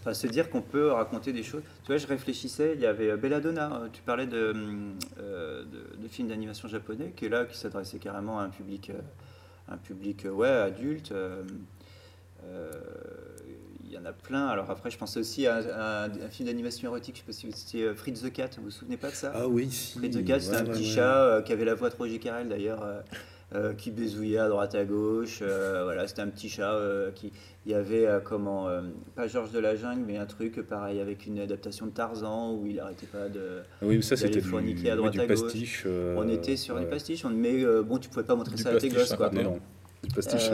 [0.00, 1.62] Enfin, se dire qu'on peut raconter des choses.
[1.82, 5.64] Tu vois, je réfléchissais, il y avait euh, Belladonna, euh, tu parlais de, hum, euh,
[5.64, 9.00] de, de films d'animation japonais, qui est là, qui s'adressait carrément à un public, euh,
[9.68, 11.12] un public ouais, adulte.
[11.12, 11.42] euh,
[12.44, 12.70] euh,
[13.84, 14.46] Il y en a plein.
[14.46, 17.32] Alors après, je pensais aussi à, un- à un film d'animation érotique, je sais pas
[17.32, 19.32] si c'était Fritz the Cat, vous vous souvenez pas de ça?
[19.34, 19.98] Ah oui, si.
[19.98, 20.90] Fritz the Cat, c'était Ouais, un ouais, petit ouais.
[20.94, 22.82] chat qui avait la voix de Roger Carrel d'ailleurs,
[23.54, 25.38] euh, qui baisouillait à droite à gauche.
[25.40, 27.32] euh, voilà, c'était un petit chat euh, qui.
[27.64, 28.68] Il y avait comment
[29.14, 32.66] pas Georges de la jungle, mais un truc pareil avec une adaptation de Tarzan où
[32.66, 33.60] il arrêtait pas de.
[33.82, 35.42] Oui, mais ça c'était du, à droite du à gauche.
[35.42, 35.86] pastiche.
[36.16, 36.82] on était sur ouais.
[36.82, 39.28] du pastiche, on, mais bon, tu pouvais pas montrer Du ça à tes gosses quoi.
[39.28, 39.42] 51.
[39.42, 39.60] Non, non,
[40.02, 40.50] du pastiche.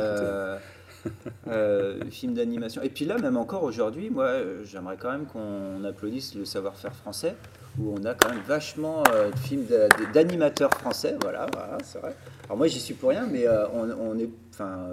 [1.46, 2.80] Euh, film d'animation.
[2.82, 6.94] Et puis là, même encore aujourd'hui, moi, euh, j'aimerais quand même qu'on applaudisse le savoir-faire
[6.94, 7.34] français,
[7.78, 11.16] où on a quand même vachement euh, de films d'a- d'animateurs français.
[11.20, 12.14] Voilà, voilà c'est vrai.
[12.46, 14.88] Alors moi, j'y suis pour rien, mais euh, on, on est, enfin,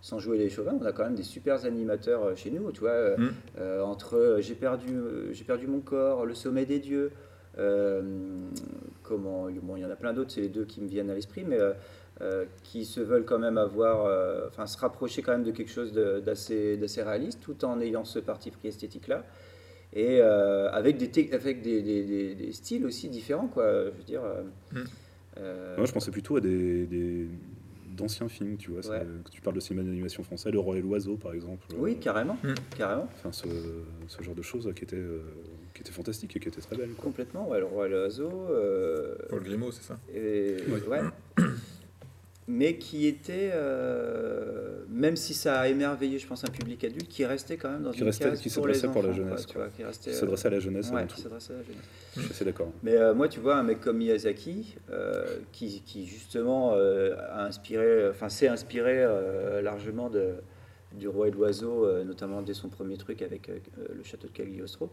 [0.00, 2.70] sans jouer les chauvins, on a quand même des super animateurs chez nous.
[2.70, 3.28] Tu vois, euh, Mm.
[3.58, 4.94] euh, entre j'ai perdu,
[5.32, 7.10] j'ai perdu mon corps, le sommet des dieux.
[9.02, 11.14] comment, bon, il y en a plein d'autres, c'est les deux qui me viennent à
[11.14, 11.58] l'esprit, mais
[12.64, 15.92] qui se veulent quand même avoir, euh, enfin se rapprocher quand même de quelque chose
[15.92, 19.24] d'assez réaliste, tout en ayant ce parti pris esthétique-là,
[19.92, 23.84] et euh, avec, des, te- avec des, des- des- des styles aussi différents, quoi.
[23.84, 24.22] Je veux dire.
[24.24, 24.42] euh,
[24.72, 24.84] Mm.
[25.38, 27.28] euh, Moi, je pensais plutôt à des, des-
[27.96, 28.86] d'anciens films, tu vois.
[28.90, 29.00] Ouais.
[29.24, 31.66] que tu parles de cinéma d'animation français, Le Roi et l'Oiseau, par exemple.
[31.76, 32.54] oui, euh, carrément, Mm.
[32.76, 33.46] carrément, Enfin, ce,
[34.08, 35.20] ce genre de choses qui étaient, euh,
[35.74, 36.90] qui étaient fantastiques et qui étaient très belles.
[36.90, 37.04] Quoi.
[37.04, 37.48] complètement.
[37.48, 38.30] Ouais, le roi et l'oiseau.
[38.50, 39.98] euh, Paul Grimaud, c'est ça?
[40.14, 40.82] Et- Ouais.
[40.86, 41.00] ouais.
[42.50, 47.26] Mais qui était, euh, même si ça a émerveillé, je pense, un public adulte, qui
[47.26, 49.16] restait quand même dans Qui une restait- case qui pour les s'adressait pour la enfants,
[49.18, 51.52] jeunesse, quoi, tu vois, qui restait, Qui euh, s'adressait à la jeunesse ouais, qui s'adressait
[51.52, 51.82] à la jeunesse.
[52.16, 52.72] Je suis assez d'accord.
[52.82, 58.08] Mais euh, moi, tu vois, un mec comme Miyazaki, euh, qui, qui justement a inspiré,
[58.08, 59.06] enfin, s'est inspiré
[59.62, 60.30] largement de,
[60.94, 64.90] du Roi et de l'Oiseau, notamment dès son premier truc avec le château de Cagliostro.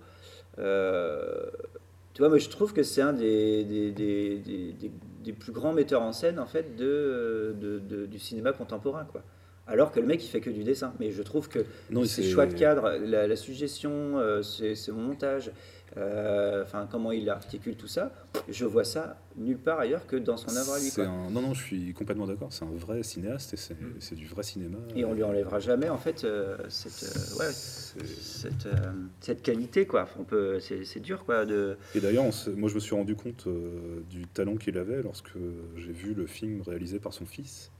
[0.58, 4.92] Tu vois, moi, je trouve que c'est un des, des, des, des-
[5.26, 9.22] des- plus grands metteurs en scène, en fait, de, de- de- du cinéma contemporain, quoi.
[9.68, 10.94] Alors que le mec, il fait que du dessin.
[11.00, 14.92] Mais je trouve que Non, ses choix de cadre, la, la suggestion, euh, ses, ses
[14.92, 15.52] montages, euh,
[15.98, 18.12] enfin comment il articule tout ça,
[18.50, 20.86] je vois ça nulle part ailleurs que dans son œuvre à lui.
[20.90, 21.12] c'est quoi.
[21.12, 22.52] un- Non, non, je suis complètement d'accord.
[22.52, 24.16] C'est un vrai cinéaste et c'est Mm.
[24.18, 24.78] du vrai cinéma.
[24.96, 28.76] Et on lui enlèvera jamais en fait euh, cette, euh, ouais, cette, euh,
[29.22, 30.08] cette qualité quoi.
[30.20, 31.78] On peut, c'est, dur quoi de.
[31.94, 32.26] Et d'ailleurs,
[32.56, 35.32] moi, je me suis rendu compte euh, du talent qu'il avait lorsque
[35.76, 37.72] j'ai vu le film réalisé par son fils,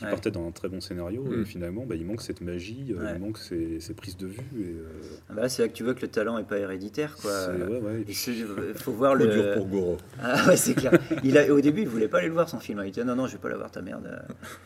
[0.00, 0.10] qui Ouais.
[0.12, 1.22] partait d'un très bon scénario.
[1.40, 3.12] Et finalement, bah, il manque cette magie, euh, Ouais.
[3.14, 4.38] il manque ces, ces prises de vue.
[4.58, 4.82] Et, euh,
[5.28, 7.30] Ah bah là, c'est là que tu vois que le talent est pas héréditaire quoi.
[7.30, 8.44] c'est- ouais, ouais, et Il puis-
[8.76, 9.26] faut voir le.
[9.26, 9.96] dur pour Goro.
[10.22, 10.92] Ah ouais, c'est clair.
[11.22, 12.80] Il a, au début, il voulait pas aller le voir son film.
[12.84, 14.08] Il disait non, non, je vais pas la voir ta merde.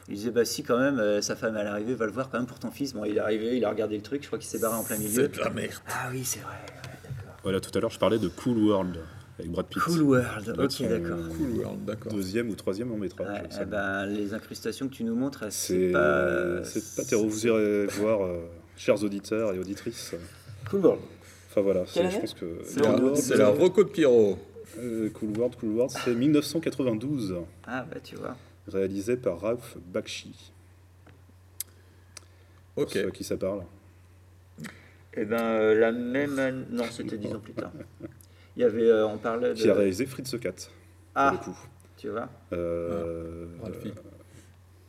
[0.08, 2.30] Il disait bah si quand même, euh, sa femme elle est arrivée, va le voir
[2.30, 2.94] quand même pour ton fils.
[2.94, 4.22] Bon, il est arrivé, il a regardé le truc.
[4.22, 5.10] Je crois qu'il s'est barré en plein milieu.
[5.30, 5.72] C'est de la merde.
[5.88, 6.52] Ah oui, c'est vrai.
[6.52, 7.36] ouais, d'accord.
[7.42, 8.96] Voilà, tout à l'heure, je parlais de Cool World
[9.38, 9.82] avec Brad Pitt.
[9.82, 10.56] Cool World.
[10.58, 11.18] Ok, son d'accord.
[11.36, 12.12] Cool World, d'accord.
[12.12, 13.26] Deuxième ou troisième long métrage.
[13.28, 16.62] Ouais, eh ben, les incrustations que tu nous montres, c'est pas.
[16.64, 17.28] c'est pas terrible.
[17.28, 18.40] Vous irez voir, euh,
[18.76, 20.14] chers auditeurs et auditrices.
[20.70, 21.00] Cool World.
[21.50, 22.58] Enfin voilà, je pense que.
[22.64, 24.38] C'est la- la, c'est la Rocco de Pierrot.
[24.78, 28.36] Euh, cool World, Cool World, c'est 1992, Ah bah tu vois.
[28.66, 30.34] réalisé par Ralph Bakshi.
[32.76, 33.00] Ok.
[33.04, 33.62] Pour qui ça parle.
[35.16, 37.70] Eh ben euh, la même année- non c'était dix ans plus tard.
[38.56, 39.54] Il y avait, euh, on parlait de.
[39.54, 40.68] Qui a réalisé Fritz the Cat, pour
[41.14, 41.58] ah, le coup.
[41.96, 42.28] tu vois.
[42.52, 43.92] Euh, Ralphie.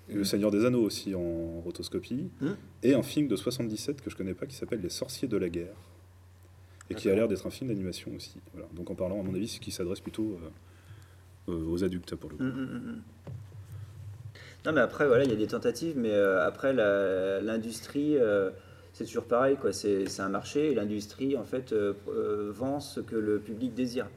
[0.07, 2.29] Le Seigneur des Anneaux aussi en rotoscopie.
[2.39, 2.51] Hmm.
[2.83, 5.49] Et un film de 77 que je connais pas qui s'appelle Les Sorciers de la
[5.49, 5.75] Guerre.
[6.91, 8.39] Et qui a l'air d'être un film d'animation aussi.
[8.53, 8.67] Voilà.
[8.73, 12.29] Donc en parlant, à mon avis, c'est qui s'adresse plutôt euh, euh, aux adultes pour
[12.29, 12.43] le coup.
[12.43, 13.01] Hum, hum.
[14.65, 18.49] Non mais après voilà, il y a des tentatives, mais euh, après l'industrie, euh,
[18.95, 19.73] c'est toujours pareil quoi.
[19.73, 24.07] C'est un marché et l'industrie en fait euh, euh, vend ce que le public désire.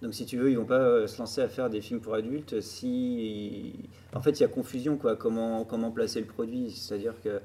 [0.00, 2.14] Donc si tu veux, ils vont pas euh, se lancer à faire des films pour
[2.14, 5.14] adultes si en fait il y a confusion quoi.
[5.14, 7.40] Comment comment placer le produit, c'est-à-dire que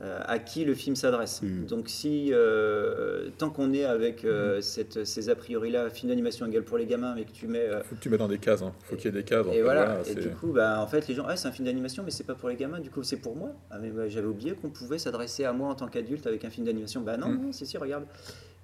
[0.00, 1.40] à qui le film s'adresse.
[1.42, 1.66] Mm.
[1.66, 6.46] Donc si euh, tant qu'on est avec euh, cette, ces a priori là, film d'animation
[6.46, 8.38] égale pour les gamins, mais que tu mets euh, Faut que tu mettes dans des
[8.38, 8.62] cases.
[8.62, 8.72] Hein.
[8.84, 9.46] Faut qu'il y ait des cases.
[9.46, 11.52] en et fait, voilà, et du coup, bah, en fait, les gens, ah, c'est un
[11.52, 13.52] film d'animation, mais c'est pas pour les gamins, du coup, c'est pour moi.
[13.70, 16.50] Ah, mais bah, j'avais oublié qu'on pouvait s'adresser à moi en tant qu'adulte avec un
[16.50, 17.00] film d'animation.
[17.00, 17.40] Bah non, Mm.
[17.40, 18.04] non, c'est si, regarde.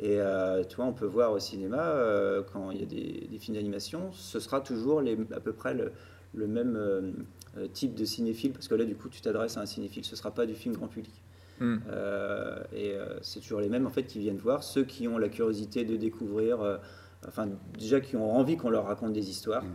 [0.01, 3.39] Et euh, vois, on peut voir au cinéma, euh, quand il y a des, des
[3.39, 5.93] films d'animation, ce sera toujours les, à peu près le,
[6.35, 6.77] le même
[7.57, 10.17] euh, type de cinéphile, parce que là, du coup, tu t'adresses à un cinéphile, ce
[10.17, 11.15] sera pas du film grand public.
[11.61, 11.77] Hmm.
[11.91, 15.19] Euh, et euh, c'est toujours les mêmes en fait qui viennent voir, ceux qui ont
[15.19, 16.79] la curiosité de découvrir,
[17.29, 17.49] enfin
[17.79, 19.65] déjà qui ont envie qu'on leur raconte des histoires.
[19.65, 19.69] Mm.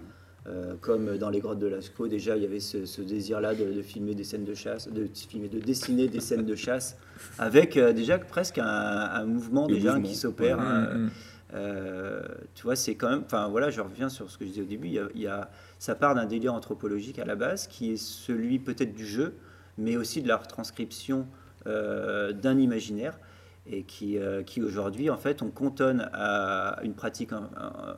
[0.47, 4.13] Euh, comme dans les grottes de Lascaux, déjà il y avait ce, désir-là de, filmer
[4.13, 6.97] des scènes de chasse, de filmer, de dessiner des scènes de chasse,
[7.39, 10.59] avec déjà presque un, mouvement déjà qui s'opère.
[10.59, 11.09] Hein.
[11.53, 12.23] Euh,
[12.53, 13.23] tu vois, c'est quand même.
[13.25, 14.87] Enfin voilà, je reviens sur ce que je disais au début.
[14.87, 18.93] Il y a, ça part d'un délire anthropologique à la base, qui est celui peut-être
[18.93, 19.35] du jeu,
[19.77, 21.27] mais aussi de la retranscription
[21.65, 23.17] d'un imaginaire
[23.65, 27.31] et qui, qui aujourd'hui, en fait, on cantonne à une pratique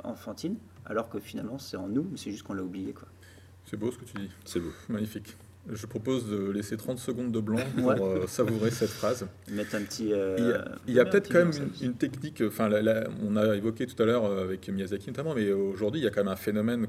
[0.06, 0.56] enfantine
[0.90, 2.94] alors que finalement c'est en nous, c'est juste qu'on l'a oublié.
[2.94, 3.08] Quoi.
[3.66, 4.30] C'est beau ce que tu dis.
[4.46, 4.72] C'est beau.
[4.90, 5.36] Magnifique.
[5.72, 9.28] Je propose de laisser 30 secondes de blanc pour euh, savourer cette phrase.
[9.52, 10.14] Mettre un petit.
[10.14, 11.52] Euh, il y a, peut-être quand même
[11.82, 12.42] une, technique.
[12.46, 12.70] Enfin,
[13.24, 16.10] on a évoqué tout à l'heure euh, avec Miyazaki notamment, mais aujourd'hui, il y a
[16.10, 16.88] quand même un phénomène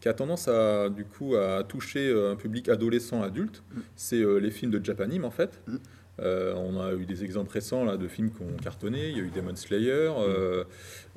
[0.00, 3.62] qui a tendance à, du coup, à toucher un public adolescent, adulte.
[3.74, 3.80] Mm.
[3.96, 5.60] C'est les films de Japanime, en fait.
[5.66, 5.76] Mm.
[6.22, 9.08] Euh, on a eu des exemples récents là, de films qui ont cartonné.
[9.08, 10.64] Il y a eu Demon Slayer, euh,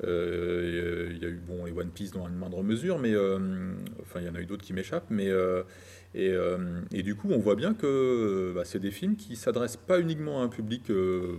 [0.04, 3.14] euh, il y a eu bon, les One Piece dans une moindre mesure, mais
[4.00, 5.10] enfin il y en a eu d'autres qui m'échappent.
[5.10, 5.30] Mais
[6.14, 6.32] et,
[6.92, 10.42] et, du coup, on voit bien que bah, c'est des films qui s'adressent pas uniquement
[10.42, 10.90] à un public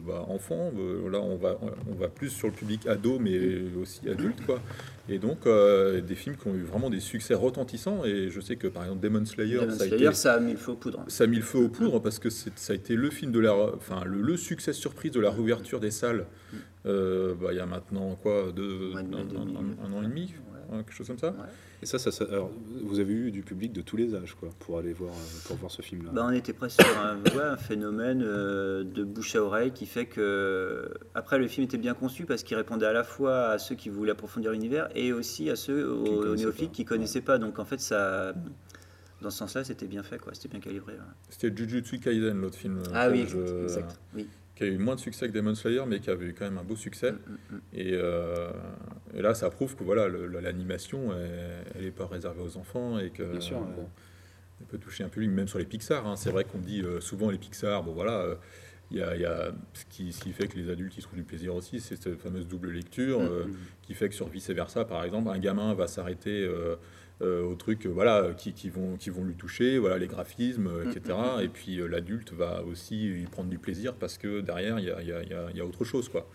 [0.05, 0.71] bah, enfant.
[1.09, 1.59] là, on va,
[1.89, 3.39] on va plus sur le public ado, mais
[3.81, 4.61] aussi adulte, quoi.
[5.07, 8.03] Et donc, euh, des films qui ont eu vraiment des succès retentissants.
[8.05, 10.57] Et je sais que, par exemple, Demon Slayer, ça, a été, ça, a mis le
[10.57, 11.03] feu aux poudres.
[11.07, 13.39] Ça a mis le feu aux poudres parce que ça a été le film de
[13.39, 16.25] la, enfin, le, succès surprise de la réouverture des salles.
[16.51, 16.57] Mm.
[16.87, 20.33] Euh, bah, il y a maintenant, quoi, deux, un, an et demi,
[20.69, 21.35] quelque chose comme ça.
[21.81, 22.51] Et ça, ça, alors,
[22.83, 25.13] vous avez eu du public de tous les âges, quoi, pour aller voir,
[25.45, 26.11] pour voir ce film-là.
[26.13, 30.05] Bah, on était presque sur un, un phénomène euh, de bouche à oreille qui fait
[30.05, 33.75] que, après, le film était bien conçu parce qu'il répondait à la fois à ceux
[33.75, 37.37] qui voulaient approfondir l'univers et aussi à ceux aux, néophytes qui connaissaient pas.
[37.37, 38.33] Donc, en fait, ça,
[39.21, 40.33] dans ce sens-là, c'était bien fait, quoi.
[40.33, 40.93] C'était bien calibré.
[41.29, 42.81] C'était Jujutsu Kaisen, l'autre film.
[42.93, 43.99] Ah oui, exact.
[44.15, 46.45] Oui qui a eu moins de succès que Demon Slayer, mais qui avait eu quand
[46.45, 47.11] même un beau succès.
[47.11, 47.61] Mm, mm, mm.
[47.73, 48.51] Et, euh,
[49.13, 51.13] et, là, ça prouve que voilà, l'animation,
[51.75, 53.23] elle n'est pas réservée aux enfants et que
[54.61, 56.07] elle peut toucher un public, même sur les Pixar.
[56.07, 56.15] Hein.
[56.15, 58.19] C'est vrai qu'on dit euh, souvent les Pixar, bon voilà.
[58.21, 58.35] Euh,
[58.91, 61.17] il y, a, y a, ce, qui, ce qui fait que les adultes ils trouvent
[61.17, 63.19] du plaisir aussi, c'est cette fameuse double lecture
[63.81, 66.75] qui fait que sur vice versa, par exemple, un gamin va s'arrêter euh,
[67.21, 71.17] aux trucs voilà, qui, qui, vont, qui vont lui toucher, voilà, les graphismes, etc.
[71.17, 71.43] Mm, mm, mm.
[71.43, 74.91] Et puis euh, l'adulte va aussi y prendre du plaisir parce que derrière, il y
[74.91, 76.09] a, y, a, y a, autre chose.
[76.09, 76.27] Quoi.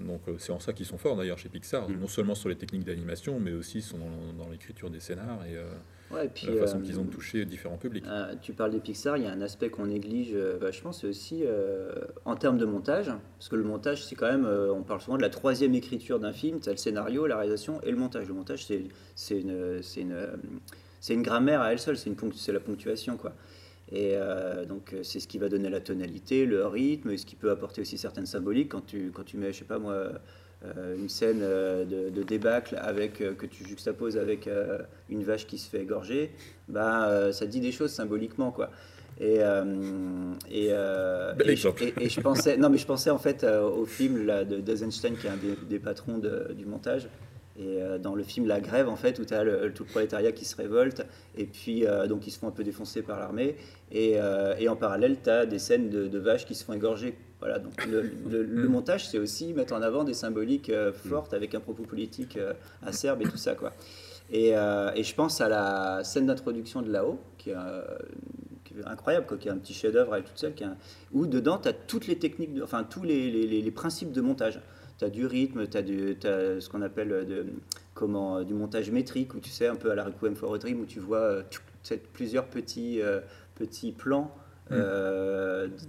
[0.00, 2.56] Donc euh, c'est en ça qu'ils sont forts d'ailleurs chez Pixar, non seulement sur les
[2.56, 3.98] techniques d'animation, mais aussi sont
[4.38, 5.56] dans, l'écriture des scénars et,
[6.12, 6.28] la
[6.60, 8.04] façon qu'ils ont de toucher différents publics.
[8.42, 11.44] tu parles des Pixar, il y a un aspect qu'on néglige vachement, c'est aussi
[12.24, 15.22] en termes de montage, parce que le montage c'est quand même, on parle souvent de
[15.22, 18.28] la troisième écriture d'un film, tu as le scénario, la réalisation et le montage.
[18.28, 20.16] Le montage c'est une, une,
[21.08, 23.32] une, grammaire à elle seule, c'est la ponctuation quoi.
[23.92, 27.26] Et euh, donc, euh, c'est ce qui va donner la tonalité, le rythme, et ce
[27.26, 28.70] qui peut apporter aussi certaines symboliques.
[28.70, 30.12] Quand tu, quand tu mets, je sais pas moi, euh,
[30.96, 34.48] une scène de, débâcle avec, que tu juxtaposes avec
[35.08, 36.30] une vache qui se fait égorger,
[36.68, 38.70] bah, ça dit des choses symboliquement, quoi.
[39.20, 39.40] Et,
[40.50, 41.56] et, et,
[42.08, 45.30] je pensais, non, mais je pensais en fait au film là, de Eisenstein, qui est
[45.30, 47.08] un des, des patrons du montage,
[47.56, 49.88] et euh, dans le film La Grève, en fait, où tu as le, tout le
[49.88, 53.20] prolétariat qui se révolte, et puis euh, donc ils se font un peu défoncer par
[53.20, 53.56] l'armée,
[53.92, 57.16] et, euh, et, en parallèle, tu as des scènes de, vaches qui se font égorger.
[57.38, 61.84] Voilà, donc le, montage, c'est aussi mettre en avant des symboliques fortes avec un propos
[61.84, 62.38] politique
[62.82, 63.54] acerbe et tout ça.
[63.54, 63.72] Quoi.
[64.32, 67.54] Et, et, je pense à la scène d'introduction de là-haut, qui, est
[68.86, 70.64] incroyable, quoi, qui est un petit chef-d'œuvre avec toute seule, qui
[71.12, 74.60] où dedans, tu as toutes les techniques, enfin tous les, les, les principes de montage
[74.98, 77.46] tu as du rythme, tu as, as, ce qu'on appelle euh, de,
[77.94, 80.58] comment, euh, du montage métrique, où tu sais, un peu à la Requiem for a
[80.58, 81.42] Dream, où tu vois euh,
[82.12, 83.00] plusieurs petits,
[83.54, 84.34] petits plans
[84.70, 84.76] mm.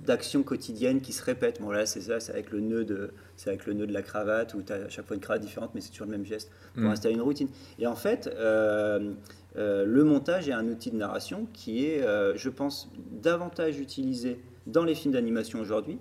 [0.06, 1.62] d'actions quotidiennes qui se répètent.
[1.62, 3.12] Bon, là, c'est ça, c'est avec, le nœud de,
[3.45, 5.72] avec le nœud de la cravate, où tu as à chaque fois une cravate différente,
[5.74, 6.88] mais c'est toujours le même geste pour mm.
[6.88, 7.47] installer une routine.
[7.80, 12.01] Et en fait, le montage est un outil de narration qui est,
[12.36, 12.91] je pense,
[13.22, 15.99] davantage utilisé dans les films d'animation aujourd'hui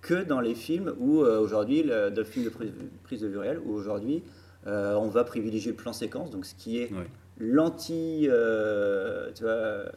[0.00, 3.60] que dans les films où euh, aujourd'hui, le, le, film de prise, de vue réelle,
[3.64, 4.22] où aujourd'hui
[4.66, 6.90] euh, on va privilégier le plan séquence, donc ce qui est
[7.38, 8.26] l'anti.
[8.28, 9.92] Euh, tu vois,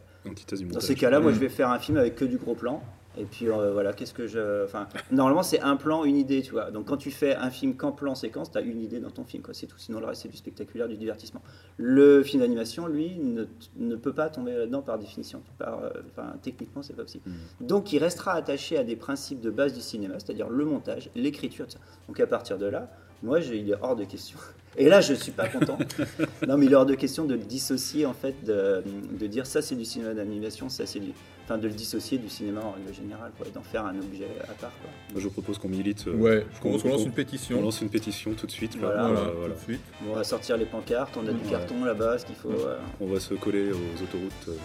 [0.71, 2.81] dans ces cas-là, moi je vais faire un film avec que du gros plan.
[3.17, 4.63] Et puis euh, voilà, qu'est-ce que je.
[4.63, 6.71] Enfin, normalement, c'est un plan, une idée, tu vois.
[6.71, 9.23] Donc quand tu fais un film qu'en plan séquence, tu as une idée dans ton
[9.23, 9.53] film, quoi.
[9.53, 9.77] C'est tout.
[9.77, 11.41] Sinon, le reste, c'est du spectaculaire, du divertissement.
[11.77, 13.45] Le film d'animation, lui, ne,
[13.77, 15.43] ne, peut pas tomber là-dedans par définition.
[15.57, 17.29] Par, euh, enfin, techniquement, c'est pas possible.
[17.29, 17.65] Mmh.
[17.65, 21.67] Donc il restera attaché à des principes de base du cinéma, c'est-à-dire le montage, l'écriture,
[22.07, 22.89] Donc à partir de là,
[23.23, 24.37] Moi, il est hors de question.
[24.77, 25.77] Et là, je suis pas content.
[26.47, 28.83] non, mais il est hors de question de le dissocier, en fait, de,
[29.19, 31.11] de dire ça c'est du cinéma d'animation, ça c'est du.
[31.45, 34.27] Enfin, de le dissocier du cinéma en règle générale, quoi, et d'en faire un objet
[34.43, 34.89] à part, quoi.
[35.11, 36.07] Moi, je propose qu'on milite.
[36.07, 37.61] euh, Ouais, je qu'on- propose qu'on lance une On pétition.
[37.61, 38.75] lance une pétition tout de suite.
[38.75, 38.87] là.
[38.87, 39.03] Voilà.
[39.07, 39.53] Voilà, Euh, voilà.
[39.55, 39.81] tout de suite.
[40.09, 41.51] On va sortir les pancartes, on a du Ouais.
[41.51, 42.49] carton là-bas, ce qu'il faut.
[42.49, 44.55] euh, On va se coller aux autoroutes euh,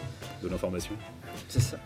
[0.45, 0.93] de l'information.
[1.49, 1.79] c'est ça.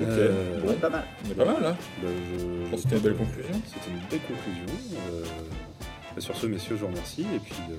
[0.00, 0.06] Ok.
[0.08, 1.04] Euh, Ouais, pas mal.
[1.26, 1.76] On est pas mal, là.
[2.02, 3.60] bah, je- Je pense que c'était une belle conclusion.
[3.66, 4.66] C'était une belle conclusion.
[5.10, 5.22] Euh,
[6.14, 7.22] bah, sur ce, messieurs, je vous remercie.
[7.34, 7.74] Et puis, euh,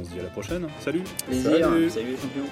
[0.00, 0.66] on se dit à la prochaine.
[0.80, 1.50] Salut Plaisir.
[1.68, 1.90] Salut.
[1.90, 2.50] Salut les champions.